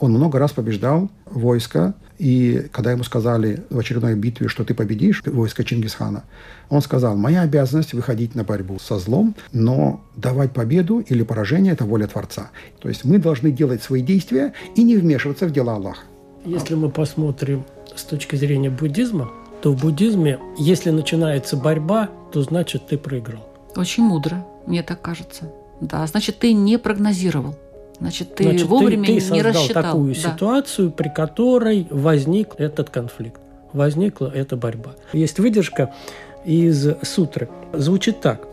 Он 0.00 0.10
много 0.10 0.40
раз 0.40 0.50
побеждал 0.50 1.08
войско, 1.26 1.94
и 2.18 2.66
когда 2.72 2.90
ему 2.90 3.04
сказали 3.04 3.62
в 3.70 3.78
очередной 3.78 4.16
битве, 4.16 4.48
что 4.48 4.64
ты 4.64 4.74
победишь 4.74 5.22
войско 5.24 5.62
Чингисхана, 5.62 6.24
он 6.70 6.82
сказал, 6.82 7.16
моя 7.16 7.42
обязанность 7.42 7.92
выходить 7.92 8.34
на 8.34 8.42
борьбу 8.42 8.80
со 8.80 8.98
злом, 8.98 9.36
но 9.52 10.00
давать 10.16 10.50
победу 10.50 10.98
или 10.98 11.22
поражение– 11.22 11.72
это 11.74 11.84
воля 11.84 12.08
Творца. 12.08 12.50
То 12.80 12.88
есть 12.88 13.04
мы 13.04 13.18
должны 13.18 13.52
делать 13.52 13.84
свои 13.84 14.02
действия 14.02 14.54
и 14.74 14.82
не 14.82 14.96
вмешиваться 14.96 15.46
в 15.46 15.52
дела 15.52 15.76
Аллаха. 15.76 16.02
Если 16.44 16.74
мы 16.74 16.90
посмотрим 16.90 17.64
с 17.94 18.02
точки 18.02 18.34
зрения 18.34 18.70
буддизма, 18.70 19.30
то 19.62 19.72
в 19.72 19.80
буддизме, 19.80 20.40
если 20.58 20.90
начинается 20.90 21.56
борьба, 21.56 22.10
то 22.32 22.42
значит 22.42 22.88
ты 22.88 22.98
проиграл. 22.98 23.48
Очень 23.76 24.02
мудро, 24.02 24.44
мне 24.66 24.82
так 24.82 25.00
кажется. 25.00 25.52
Да, 25.82 26.06
значит, 26.06 26.38
ты 26.38 26.52
не 26.52 26.78
прогнозировал. 26.78 27.54
Значит, 27.98 28.34
ты 28.36 28.44
Значит, 28.44 28.66
вовремя 28.66 29.02
ты, 29.02 29.06
ты 29.06 29.12
не 29.14 29.20
создал 29.20 29.42
рассчитал. 29.52 29.82
такую 29.82 30.14
Да. 30.14 30.20
ситуацию, 30.20 30.90
при 30.90 31.08
которой 31.08 31.86
возник 31.90 32.54
этот 32.58 32.88
конфликт, 32.90 33.40
возникла 33.72 34.30
эта 34.32 34.56
борьба. 34.56 34.92
Есть 35.12 35.38
выдержка 35.38 35.92
из 36.44 36.88
сутры. 37.02 37.48
Звучит 37.72 38.20
так. 38.20 38.46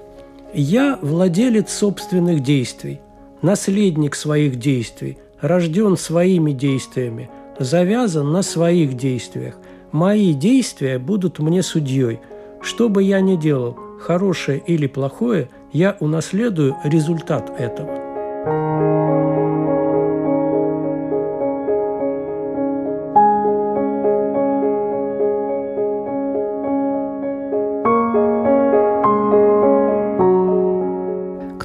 «Я 0.53 0.97
владелец 1.01 1.71
собственных 1.71 2.41
действий, 2.41 2.99
наследник 3.43 4.15
своих 4.15 4.55
действий, 4.57 5.19
рожден 5.41 5.97
своими 5.97 6.51
действиями, 6.51 7.29
завязан 7.59 8.31
на 8.31 8.41
своих 8.41 8.97
действиях. 8.97 9.55
Мои 9.91 10.33
действия 10.33 10.97
будут 10.97 11.37
мне 11.39 11.61
судьей. 11.61 12.19
Что 12.61 12.89
бы 12.89 13.03
я 13.03 13.21
ни 13.21 13.35
делал, 13.35 13.77
хорошее 14.01 14.61
или 14.65 14.87
плохое, 14.87 15.49
я 15.71 15.97
унаследую 15.99 16.75
результат 16.83 17.51
этого». 17.59 18.09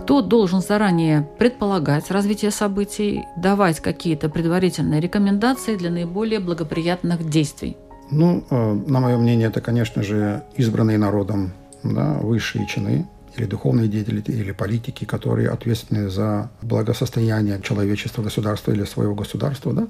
Кто 0.04 0.20
должен 0.20 0.60
заранее 0.60 1.26
предполагать 1.38 2.10
развитие 2.10 2.50
событий, 2.50 3.24
давать 3.36 3.80
какие-то 3.80 4.28
предварительные 4.28 5.00
рекомендации 5.00 5.76
для 5.76 5.90
наиболее 5.90 6.40
благоприятных 6.40 7.28
действий? 7.28 7.76
Ну, 8.10 8.44
э, 8.50 8.72
на 8.86 9.00
мое 9.00 9.16
мнение, 9.16 9.48
это, 9.48 9.60
конечно 9.60 10.02
же, 10.02 10.42
избранные 10.56 10.98
народом 10.98 11.54
да, 11.82 12.18
высшие 12.20 12.66
чины 12.66 13.08
или 13.36 13.46
духовные 13.46 13.88
деятели, 13.88 14.22
или 14.26 14.52
политики, 14.52 15.04
которые 15.04 15.50
ответственны 15.50 16.08
за 16.08 16.50
благосостояние 16.62 17.60
человечества, 17.62 18.22
государства 18.22 18.72
или 18.72 18.84
своего 18.84 19.14
государства. 19.14 19.72
Да? 19.72 19.88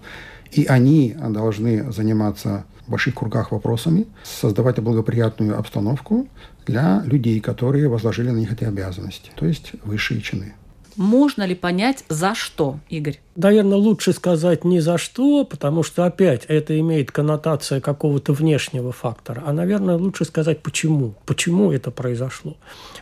И 0.52 0.64
они 0.64 1.14
должны 1.28 1.92
заниматься 1.92 2.64
в 2.86 2.90
больших 2.90 3.14
кругах 3.14 3.52
вопросами, 3.52 4.06
создавать 4.22 4.78
благоприятную 4.78 5.58
обстановку 5.58 6.28
для 6.66 7.02
людей, 7.04 7.40
которые 7.40 7.88
возложили 7.88 8.30
на 8.30 8.38
них 8.38 8.52
эти 8.52 8.64
обязанности, 8.64 9.30
то 9.34 9.46
есть 9.46 9.72
высшие 9.84 10.20
чины. 10.20 10.54
Можно 10.96 11.44
ли 11.44 11.54
понять, 11.54 12.04
за 12.08 12.34
что, 12.34 12.78
Игорь? 12.88 13.20
Наверное, 13.36 13.78
лучше 13.78 14.12
сказать 14.12 14.64
ни 14.64 14.78
за 14.78 14.96
что, 14.96 15.44
потому 15.44 15.82
что 15.82 16.04
опять 16.04 16.44
это 16.46 16.78
имеет 16.78 17.10
коннотация 17.10 17.80
какого-то 17.80 18.32
внешнего 18.32 18.92
фактора. 18.92 19.42
А, 19.44 19.52
наверное, 19.52 19.96
лучше 19.96 20.24
сказать 20.24 20.62
почему. 20.62 21.14
Почему 21.26 21.72
это 21.72 21.90
произошло. 21.90 22.56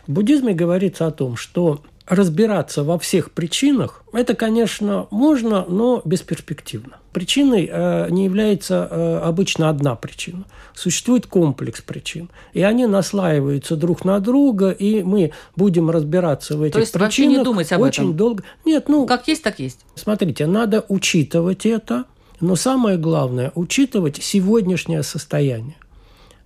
В 0.07 0.11
буддизме 0.11 0.53
говорится 0.53 1.05
о 1.05 1.11
том, 1.11 1.35
что 1.35 1.81
разбираться 2.05 2.83
во 2.83 2.99
всех 2.99 3.31
причинах, 3.31 4.03
это, 4.11 4.35
конечно, 4.35 5.07
можно, 5.09 5.65
но 5.67 6.01
бесперспективно. 6.03 6.97
Причиной 7.13 7.69
э, 7.71 8.07
не 8.09 8.25
является 8.25 8.87
э, 8.89 9.17
обычно 9.23 9.69
одна 9.69 9.95
причина. 9.95 10.43
Существует 10.73 11.27
комплекс 11.27 11.81
причин. 11.81 12.29
И 12.53 12.61
они 12.61 12.87
наслаиваются 12.87 13.77
друг 13.77 14.03
на 14.03 14.19
друга, 14.19 14.71
и 14.71 15.03
мы 15.03 15.31
будем 15.55 15.89
разбираться 15.89 16.57
в 16.57 16.63
этих 16.63 16.73
То 16.73 16.79
есть 16.79 16.93
причинах 16.93 17.37
не 17.37 17.43
думать 17.43 17.71
об 17.71 17.81
очень 17.81 18.03
этом? 18.03 18.17
долго. 18.17 18.43
Нет, 18.65 18.89
ну, 18.89 19.05
Как 19.05 19.27
есть, 19.27 19.43
так 19.43 19.59
есть. 19.59 19.79
Смотрите, 19.95 20.45
надо 20.45 20.83
учитывать 20.89 21.65
это, 21.65 22.05
но 22.41 22.55
самое 22.55 22.97
главное– 22.97 23.51
учитывать 23.55 24.21
сегодняшнее 24.21 25.03
состояние. 25.03 25.77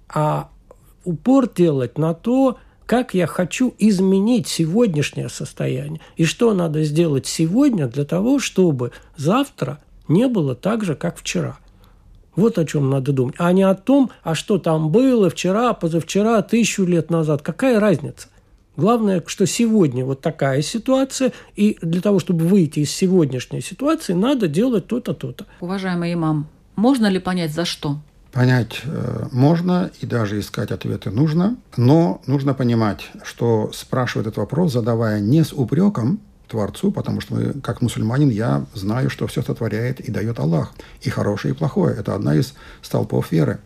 А 0.07 0.49
упор 1.03 1.51
делать 1.51 1.97
на 1.97 2.13
то, 2.13 2.57
как 2.87 3.13
я 3.13 3.27
хочу 3.27 3.75
изменить 3.77 4.47
сегодняшнее 4.47 5.29
состояние. 5.29 5.99
И 6.15 6.23
что 6.23 6.53
надо 6.53 6.83
сделать 6.83 7.27
сегодня 7.27 7.87
для 7.87 8.05
того, 8.05 8.39
чтобы 8.39 8.91
завтра 9.17 9.79
не 10.07 10.27
было 10.27 10.55
так 10.55 10.83
же, 10.83 10.95
как 10.95 11.17
вчера. 11.17 11.59
Вот 12.35 12.57
о 12.57 12.65
чем 12.65 12.89
надо 12.89 13.11
думать. 13.11 13.35
А 13.39 13.51
не 13.51 13.63
о 13.63 13.75
том, 13.75 14.09
а 14.23 14.35
что 14.35 14.57
там 14.57 14.89
было 14.89 15.29
вчера, 15.29 15.73
позавчера, 15.73 16.41
тысячу 16.41 16.85
лет 16.85 17.11
назад. 17.11 17.41
Какая 17.41 17.79
разница? 17.79 18.29
Главное, 18.77 19.21
что 19.25 19.45
сегодня 19.45 20.05
вот 20.05 20.21
такая 20.21 20.61
ситуация, 20.61 21.33
и 21.55 21.77
для 21.81 21.99
того, 21.99 22.19
чтобы 22.19 22.45
выйти 22.45 22.81
из 22.81 22.91
сегодняшней 22.91 23.61
ситуации, 23.61 24.13
надо 24.13 24.47
делать 24.47 24.87
то-то, 24.87 25.13
то-то. 25.13 25.45
Уважаемый 25.59 26.13
имам, 26.13 26.47
можно 26.75 27.07
ли 27.07 27.19
понять, 27.19 27.51
за 27.51 27.65
что? 27.65 27.97
Понять 28.31 28.81
э, 28.83 29.27
можно 29.31 29.89
и 30.01 30.05
даже 30.05 30.39
искать 30.39 30.71
ответы 30.71 31.09
нужно, 31.11 31.55
но 31.75 32.21
нужно 32.27 32.53
понимать, 32.53 33.09
что 33.23 33.71
спрашивает 33.73 34.27
этот 34.27 34.37
вопрос, 34.37 34.73
задавая 34.73 35.19
не 35.19 35.43
с 35.43 35.53
упреком 35.53 36.19
Творцу, 36.47 36.91
потому 36.91 37.21
что 37.21 37.35
мы, 37.35 37.53
как 37.61 37.81
мусульманин, 37.81 38.29
я 38.29 38.65
знаю, 38.73 39.09
что 39.09 39.27
все 39.27 39.41
сотворяет 39.41 39.99
и 39.99 40.11
дает 40.11 40.39
Аллах, 40.39 40.73
и 41.01 41.09
хорошее, 41.09 41.53
и 41.53 41.57
плохое. 41.57 41.95
Это 41.95 42.15
одна 42.15 42.35
из 42.35 42.53
столпов 42.81 43.31
веры. 43.31 43.59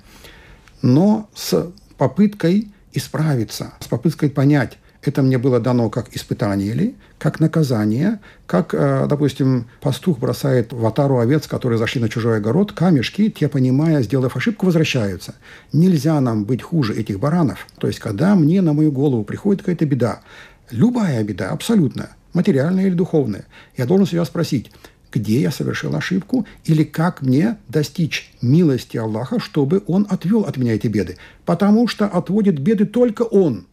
Но 0.82 1.30
с 1.34 1.71
попыткой 1.97 2.71
исправиться, 2.93 3.74
с 3.80 3.88
попыткой 3.88 4.30
понять, 4.30 4.78
это 5.04 5.22
мне 5.24 5.38
было 5.38 5.60
дано 5.60 5.90
как 5.90 6.16
испытание 6.16 6.74
ли, 6.74 6.96
как 7.18 7.40
наказание, 7.40 8.20
как, 8.46 8.74
э, 8.74 9.08
допустим, 9.10 9.68
пастух 9.80 10.20
бросает 10.20 10.74
в 10.74 10.86
отару 10.86 11.20
овец, 11.20 11.48
которые 11.48 11.80
зашли 11.80 12.02
на 12.02 12.10
чужой 12.10 12.38
огород, 12.38 12.72
камешки, 12.72 13.30
те, 13.30 13.48
понимая, 13.48 14.04
сделав 14.04 14.36
ошибку, 14.38 14.68
возвращаются. 14.68 15.36
Нельзя 15.74 16.20
нам 16.22 16.46
быть 16.46 16.62
хуже 16.62 16.94
этих 16.94 17.20
баранов. 17.20 17.68
То 17.80 17.88
есть, 17.88 18.00
когда 18.00 18.36
мне 18.36 18.62
на 18.62 18.74
мою 18.74 18.92
голову 18.92 19.24
приходит 19.24 19.62
какая-то 19.62 19.86
беда, 19.86 20.22
любая 20.70 21.24
беда, 21.24 21.50
абсолютно, 21.50 22.10
материальная 22.34 22.88
или 22.88 22.94
духовная, 22.94 23.46
я 23.78 23.86
должен 23.86 24.06
себя 24.06 24.24
спросить, 24.26 24.72
где 25.12 25.42
я 25.42 25.52
совершил 25.52 25.96
ошибку 25.96 26.46
или 26.64 26.84
как 26.84 27.22
мне 27.22 27.58
достичь 27.68 28.34
милости 28.42 28.98
Аллаха, 28.98 29.40
чтобы 29.40 29.84
Он 29.88 30.08
отвел 30.10 30.42
от 30.42 30.58
меня 30.58 30.76
эти 30.76 30.88
беды. 30.88 31.18
Потому 31.46 31.88
что 31.88 32.06
отводит 32.06 32.60
беды 32.60 32.86
только 32.86 33.24
Он. 33.24 33.66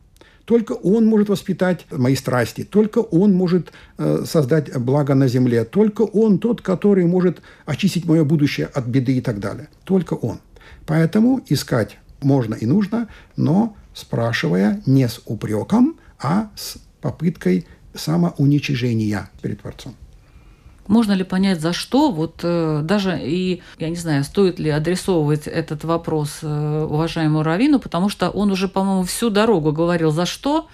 Только 0.48 0.72
Он 0.72 1.04
может 1.04 1.28
воспитать 1.28 1.84
мои 1.90 2.16
страсти, 2.16 2.64
только 2.64 3.00
Он 3.00 3.34
может 3.34 3.70
э, 3.98 4.24
создать 4.24 4.74
благо 4.78 5.14
на 5.14 5.28
земле, 5.28 5.64
только 5.64 6.00
Он 6.00 6.38
тот, 6.38 6.62
который 6.62 7.04
может 7.04 7.42
очистить 7.66 8.06
мое 8.06 8.24
будущее 8.24 8.64
от 8.64 8.86
беды 8.86 9.18
и 9.18 9.20
так 9.20 9.40
далее. 9.40 9.68
Только 9.84 10.14
Он. 10.14 10.38
Поэтому 10.86 11.42
искать 11.50 11.98
можно 12.22 12.54
и 12.54 12.64
нужно, 12.64 13.08
но 13.36 13.76
спрашивая 13.92 14.80
не 14.86 15.06
с 15.06 15.20
упреком, 15.26 15.98
а 16.18 16.48
с 16.56 16.78
попыткой 17.02 17.66
самоуничижения 17.94 19.28
перед 19.42 19.60
Творцом. 19.60 19.96
Можно 20.88 21.12
ли 21.12 21.22
понять, 21.22 21.60
за 21.60 21.74
что? 21.74 22.10
Вот 22.10 22.40
э, 22.42 22.80
даже 22.82 23.20
и, 23.22 23.62
я 23.78 23.90
не 23.90 23.96
знаю, 23.96 24.24
стоит 24.24 24.58
ли 24.58 24.70
адресовывать 24.70 25.46
этот 25.46 25.84
вопрос 25.84 26.38
э, 26.42 26.86
уважаемому 26.88 27.42
Равину, 27.42 27.78
потому 27.78 28.08
что 28.08 28.30
он 28.30 28.50
уже, 28.50 28.68
по-моему, 28.68 29.04
всю 29.04 29.28
дорогу 29.28 29.70
говорил, 29.70 30.10
за 30.10 30.24
что, 30.24 30.66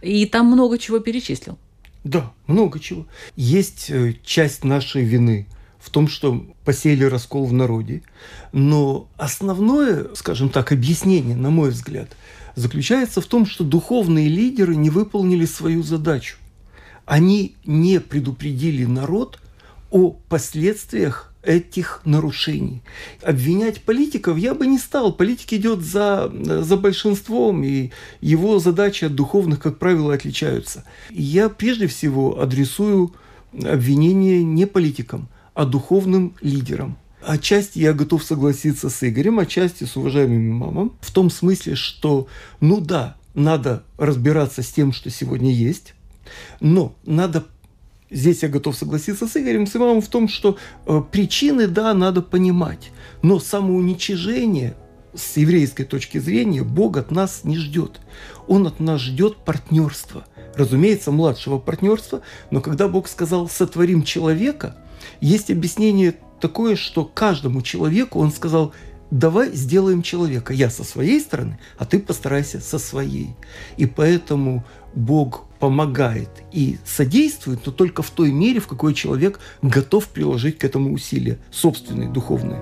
и 0.00 0.24
там 0.24 0.46
много 0.46 0.78
чего 0.78 1.00
перечислил. 1.00 1.58
Да, 2.02 2.32
много 2.46 2.80
чего. 2.80 3.06
Есть 3.36 3.90
э, 3.90 4.14
часть 4.24 4.64
нашей 4.64 5.04
вины 5.04 5.46
в 5.78 5.90
том, 5.90 6.08
что 6.08 6.46
посеяли 6.64 7.04
раскол 7.04 7.44
в 7.44 7.52
народе. 7.52 8.02
Но 8.52 9.08
основное, 9.18 10.06
скажем 10.14 10.48
так, 10.48 10.72
объяснение, 10.72 11.36
на 11.36 11.50
мой 11.50 11.70
взгляд, 11.70 12.16
заключается 12.54 13.20
в 13.20 13.26
том, 13.26 13.44
что 13.44 13.64
духовные 13.64 14.28
лидеры 14.28 14.76
не 14.76 14.88
выполнили 14.88 15.44
свою 15.44 15.82
задачу. 15.82 16.38
Они 17.04 17.54
не 17.66 18.00
предупредили 18.00 18.86
народ 18.86 19.38
о 19.90 20.10
последствиях 20.28 21.32
этих 21.42 22.02
нарушений. 22.04 22.82
Обвинять 23.22 23.82
политиков 23.82 24.36
я 24.36 24.54
бы 24.54 24.66
не 24.66 24.78
стал. 24.78 25.12
Политик 25.12 25.52
идет 25.54 25.80
за, 25.80 26.30
за 26.34 26.76
большинством, 26.76 27.64
и 27.64 27.90
его 28.20 28.58
задачи 28.58 29.06
от 29.06 29.14
духовных, 29.14 29.60
как 29.60 29.78
правило, 29.78 30.12
отличаются. 30.12 30.84
Я 31.10 31.48
прежде 31.48 31.86
всего 31.86 32.40
адресую 32.40 33.14
обвинение 33.52 34.44
не 34.44 34.66
политикам, 34.66 35.28
а 35.54 35.64
духовным 35.64 36.34
лидерам. 36.42 36.98
Отчасти 37.22 37.78
я 37.78 37.92
готов 37.92 38.22
согласиться 38.22 38.90
с 38.90 39.08
Игорем, 39.08 39.38
отчасти 39.38 39.84
с 39.84 39.96
уважаемым 39.96 40.50
мамом, 40.50 40.92
в 41.00 41.10
том 41.12 41.30
смысле, 41.30 41.74
что, 41.74 42.28
ну 42.60 42.80
да, 42.80 43.16
надо 43.34 43.82
разбираться 43.96 44.62
с 44.62 44.68
тем, 44.68 44.92
что 44.92 45.10
сегодня 45.10 45.52
есть, 45.52 45.94
но 46.60 46.94
надо 47.04 47.46
Здесь 48.10 48.42
я 48.42 48.48
готов 48.48 48.76
согласиться 48.76 49.26
с 49.26 49.36
Игорем, 49.36 49.66
с 49.66 49.76
имамом 49.76 50.00
в 50.00 50.08
том, 50.08 50.28
что 50.28 50.56
э, 50.86 51.02
причины, 51.12 51.66
да, 51.66 51.92
надо 51.92 52.22
понимать, 52.22 52.90
но 53.22 53.38
самоуничижение 53.38 54.76
с 55.14 55.36
еврейской 55.36 55.84
точки 55.84 56.18
зрения 56.18 56.62
Бог 56.62 56.96
от 56.96 57.10
нас 57.10 57.44
не 57.44 57.56
ждет. 57.56 58.00
Он 58.46 58.66
от 58.66 58.80
нас 58.80 59.00
ждет 59.00 59.36
партнерства. 59.44 60.24
Разумеется, 60.54 61.10
младшего 61.10 61.58
партнерства, 61.58 62.22
но 62.50 62.60
когда 62.60 62.88
Бог 62.88 63.08
сказал 63.08 63.48
«сотворим 63.48 64.02
человека», 64.02 64.76
есть 65.20 65.50
объяснение 65.50 66.14
такое, 66.40 66.76
что 66.76 67.04
каждому 67.04 67.62
человеку 67.62 68.20
Он 68.20 68.32
сказал 68.32 68.72
давай 69.10 69.52
сделаем 69.54 70.02
человека. 70.02 70.52
Я 70.52 70.70
со 70.70 70.84
своей 70.84 71.20
стороны, 71.20 71.58
а 71.78 71.86
ты 71.86 71.98
постарайся 71.98 72.60
со 72.60 72.78
своей. 72.78 73.34
И 73.76 73.86
поэтому 73.86 74.64
Бог 74.94 75.47
помогает 75.58 76.30
и 76.52 76.78
содействует, 76.84 77.60
но 77.66 77.72
только 77.72 78.02
в 78.02 78.10
той 78.10 78.30
мере, 78.32 78.60
в 78.60 78.66
какой 78.66 78.94
человек 78.94 79.40
готов 79.62 80.08
приложить 80.08 80.58
к 80.58 80.64
этому 80.64 80.92
усилия 80.92 81.38
собственные, 81.50 82.08
духовные. 82.08 82.60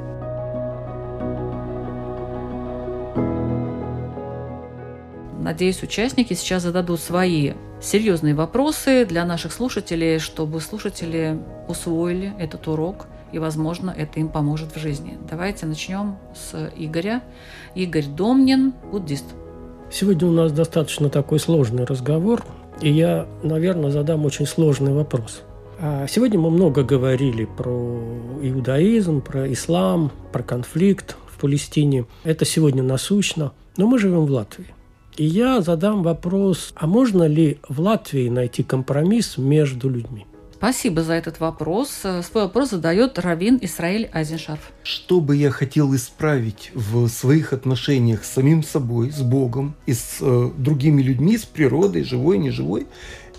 Надеюсь, 5.40 5.80
участники 5.82 6.34
сейчас 6.34 6.64
зададут 6.64 6.98
свои 6.98 7.52
серьезные 7.80 8.34
вопросы 8.34 9.06
для 9.06 9.24
наших 9.24 9.52
слушателей, 9.52 10.18
чтобы 10.18 10.60
слушатели 10.60 11.38
усвоили 11.68 12.34
этот 12.38 12.66
урок, 12.66 13.06
и, 13.30 13.38
возможно, 13.38 13.94
это 13.96 14.18
им 14.18 14.28
поможет 14.28 14.74
в 14.74 14.80
жизни. 14.80 15.18
Давайте 15.30 15.66
начнем 15.66 16.16
с 16.34 16.70
Игоря. 16.76 17.22
Игорь 17.74 18.06
Домнин, 18.06 18.72
буддист. 18.90 19.26
Сегодня 19.90 20.26
у 20.26 20.32
нас 20.32 20.50
достаточно 20.50 21.10
такой 21.10 21.38
сложный 21.38 21.84
разговор, 21.84 22.44
и 22.80 22.90
я, 22.90 23.26
наверное, 23.42 23.90
задам 23.90 24.24
очень 24.24 24.46
сложный 24.46 24.92
вопрос. 24.92 25.42
А 25.78 26.06
сегодня 26.08 26.38
мы 26.38 26.50
много 26.50 26.82
говорили 26.82 27.44
про 27.44 28.00
иудаизм, 28.42 29.20
про 29.20 29.52
ислам, 29.52 30.10
про 30.32 30.42
конфликт 30.42 31.16
в 31.26 31.38
Палестине. 31.38 32.06
Это 32.24 32.44
сегодня 32.44 32.82
насущно. 32.82 33.52
Но 33.76 33.86
мы 33.86 33.98
живем 33.98 34.24
в 34.26 34.30
Латвии. 34.30 34.66
И 35.16 35.24
я 35.24 35.60
задам 35.60 36.02
вопрос, 36.02 36.72
а 36.74 36.86
можно 36.86 37.24
ли 37.24 37.58
в 37.68 37.80
Латвии 37.80 38.28
найти 38.28 38.62
компромисс 38.62 39.38
между 39.38 39.88
людьми? 39.88 40.26
Спасибо 40.58 41.02
за 41.02 41.12
этот 41.12 41.38
вопрос. 41.38 41.90
Свой 41.90 42.44
вопрос 42.44 42.70
задает 42.70 43.18
Равин 43.18 43.58
Исраиль 43.60 44.08
Айзеншарф. 44.10 44.72
Что 44.82 45.20
бы 45.20 45.36
я 45.36 45.50
хотел 45.50 45.94
исправить 45.94 46.70
в 46.74 47.08
своих 47.08 47.52
отношениях 47.52 48.24
с 48.24 48.32
самим 48.32 48.62
собой, 48.62 49.10
с 49.10 49.20
Богом 49.20 49.76
и 49.84 49.92
с 49.92 50.16
э, 50.22 50.50
другими 50.56 51.02
людьми, 51.02 51.36
с 51.36 51.44
природой, 51.44 52.04
живой, 52.04 52.38
неживой, 52.38 52.86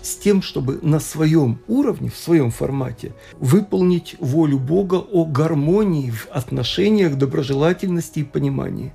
с 0.00 0.16
тем, 0.16 0.42
чтобы 0.42 0.78
на 0.82 1.00
своем 1.00 1.58
уровне, 1.66 2.08
в 2.08 2.16
своем 2.16 2.52
формате 2.52 3.12
выполнить 3.40 4.14
волю 4.20 4.60
Бога 4.60 4.94
о 4.94 5.24
гармонии 5.24 6.10
в 6.12 6.28
отношениях, 6.30 7.16
доброжелательности 7.16 8.20
и 8.20 8.24
понимании. 8.24 8.94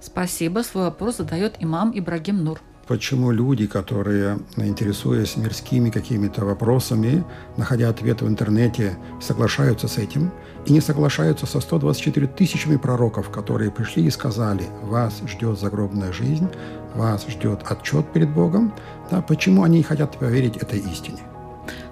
Спасибо. 0.00 0.60
Свой 0.60 0.84
вопрос 0.84 1.18
задает 1.18 1.56
имам 1.60 1.92
Ибрагим 1.94 2.42
Нур. 2.42 2.60
Почему 2.86 3.30
люди, 3.30 3.66
которые, 3.66 4.38
интересуясь 4.56 5.36
мирскими 5.36 5.90
какими-то 5.90 6.44
вопросами, 6.44 7.24
находя 7.56 7.88
ответы 7.88 8.24
в 8.24 8.28
интернете, 8.28 8.98
соглашаются 9.20 9.86
с 9.86 9.98
этим 9.98 10.32
и 10.66 10.72
не 10.72 10.80
соглашаются 10.80 11.46
со 11.46 11.60
124 11.60 12.26
тысячами 12.26 12.76
пророков, 12.76 13.30
которые 13.30 13.70
пришли 13.70 14.04
и 14.04 14.10
сказали, 14.10 14.64
вас 14.82 15.22
ждет 15.26 15.60
загробная 15.60 16.12
жизнь, 16.12 16.48
вас 16.94 17.24
ждет 17.28 17.60
отчет 17.64 18.12
перед 18.12 18.30
Богом, 18.30 18.72
да, 19.10 19.22
почему 19.22 19.62
они 19.62 19.82
хотят 19.82 20.18
поверить 20.18 20.56
этой 20.56 20.80
истине? 20.80 21.20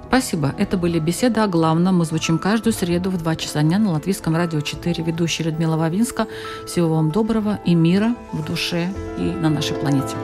Спасибо. 0.08 0.52
Это 0.58 0.76
были 0.76 0.98
беседы 0.98 1.38
о 1.38 1.46
главном. 1.46 1.98
Мы 1.98 2.04
звучим 2.04 2.38
каждую 2.38 2.72
среду 2.72 3.10
в 3.10 3.16
2 3.16 3.36
часа 3.36 3.62
дня 3.62 3.78
на 3.78 3.92
Латвийском 3.92 4.34
радио 4.34 4.60
4. 4.60 5.04
Ведущая 5.04 5.44
Людмила 5.44 5.76
Вавинска. 5.76 6.26
Всего 6.66 6.96
вам 6.96 7.12
доброго 7.12 7.60
и 7.64 7.76
мира 7.76 8.16
в 8.32 8.44
душе 8.44 8.88
и 9.18 9.22
на 9.22 9.50
нашей 9.50 9.76
планете. 9.76 10.16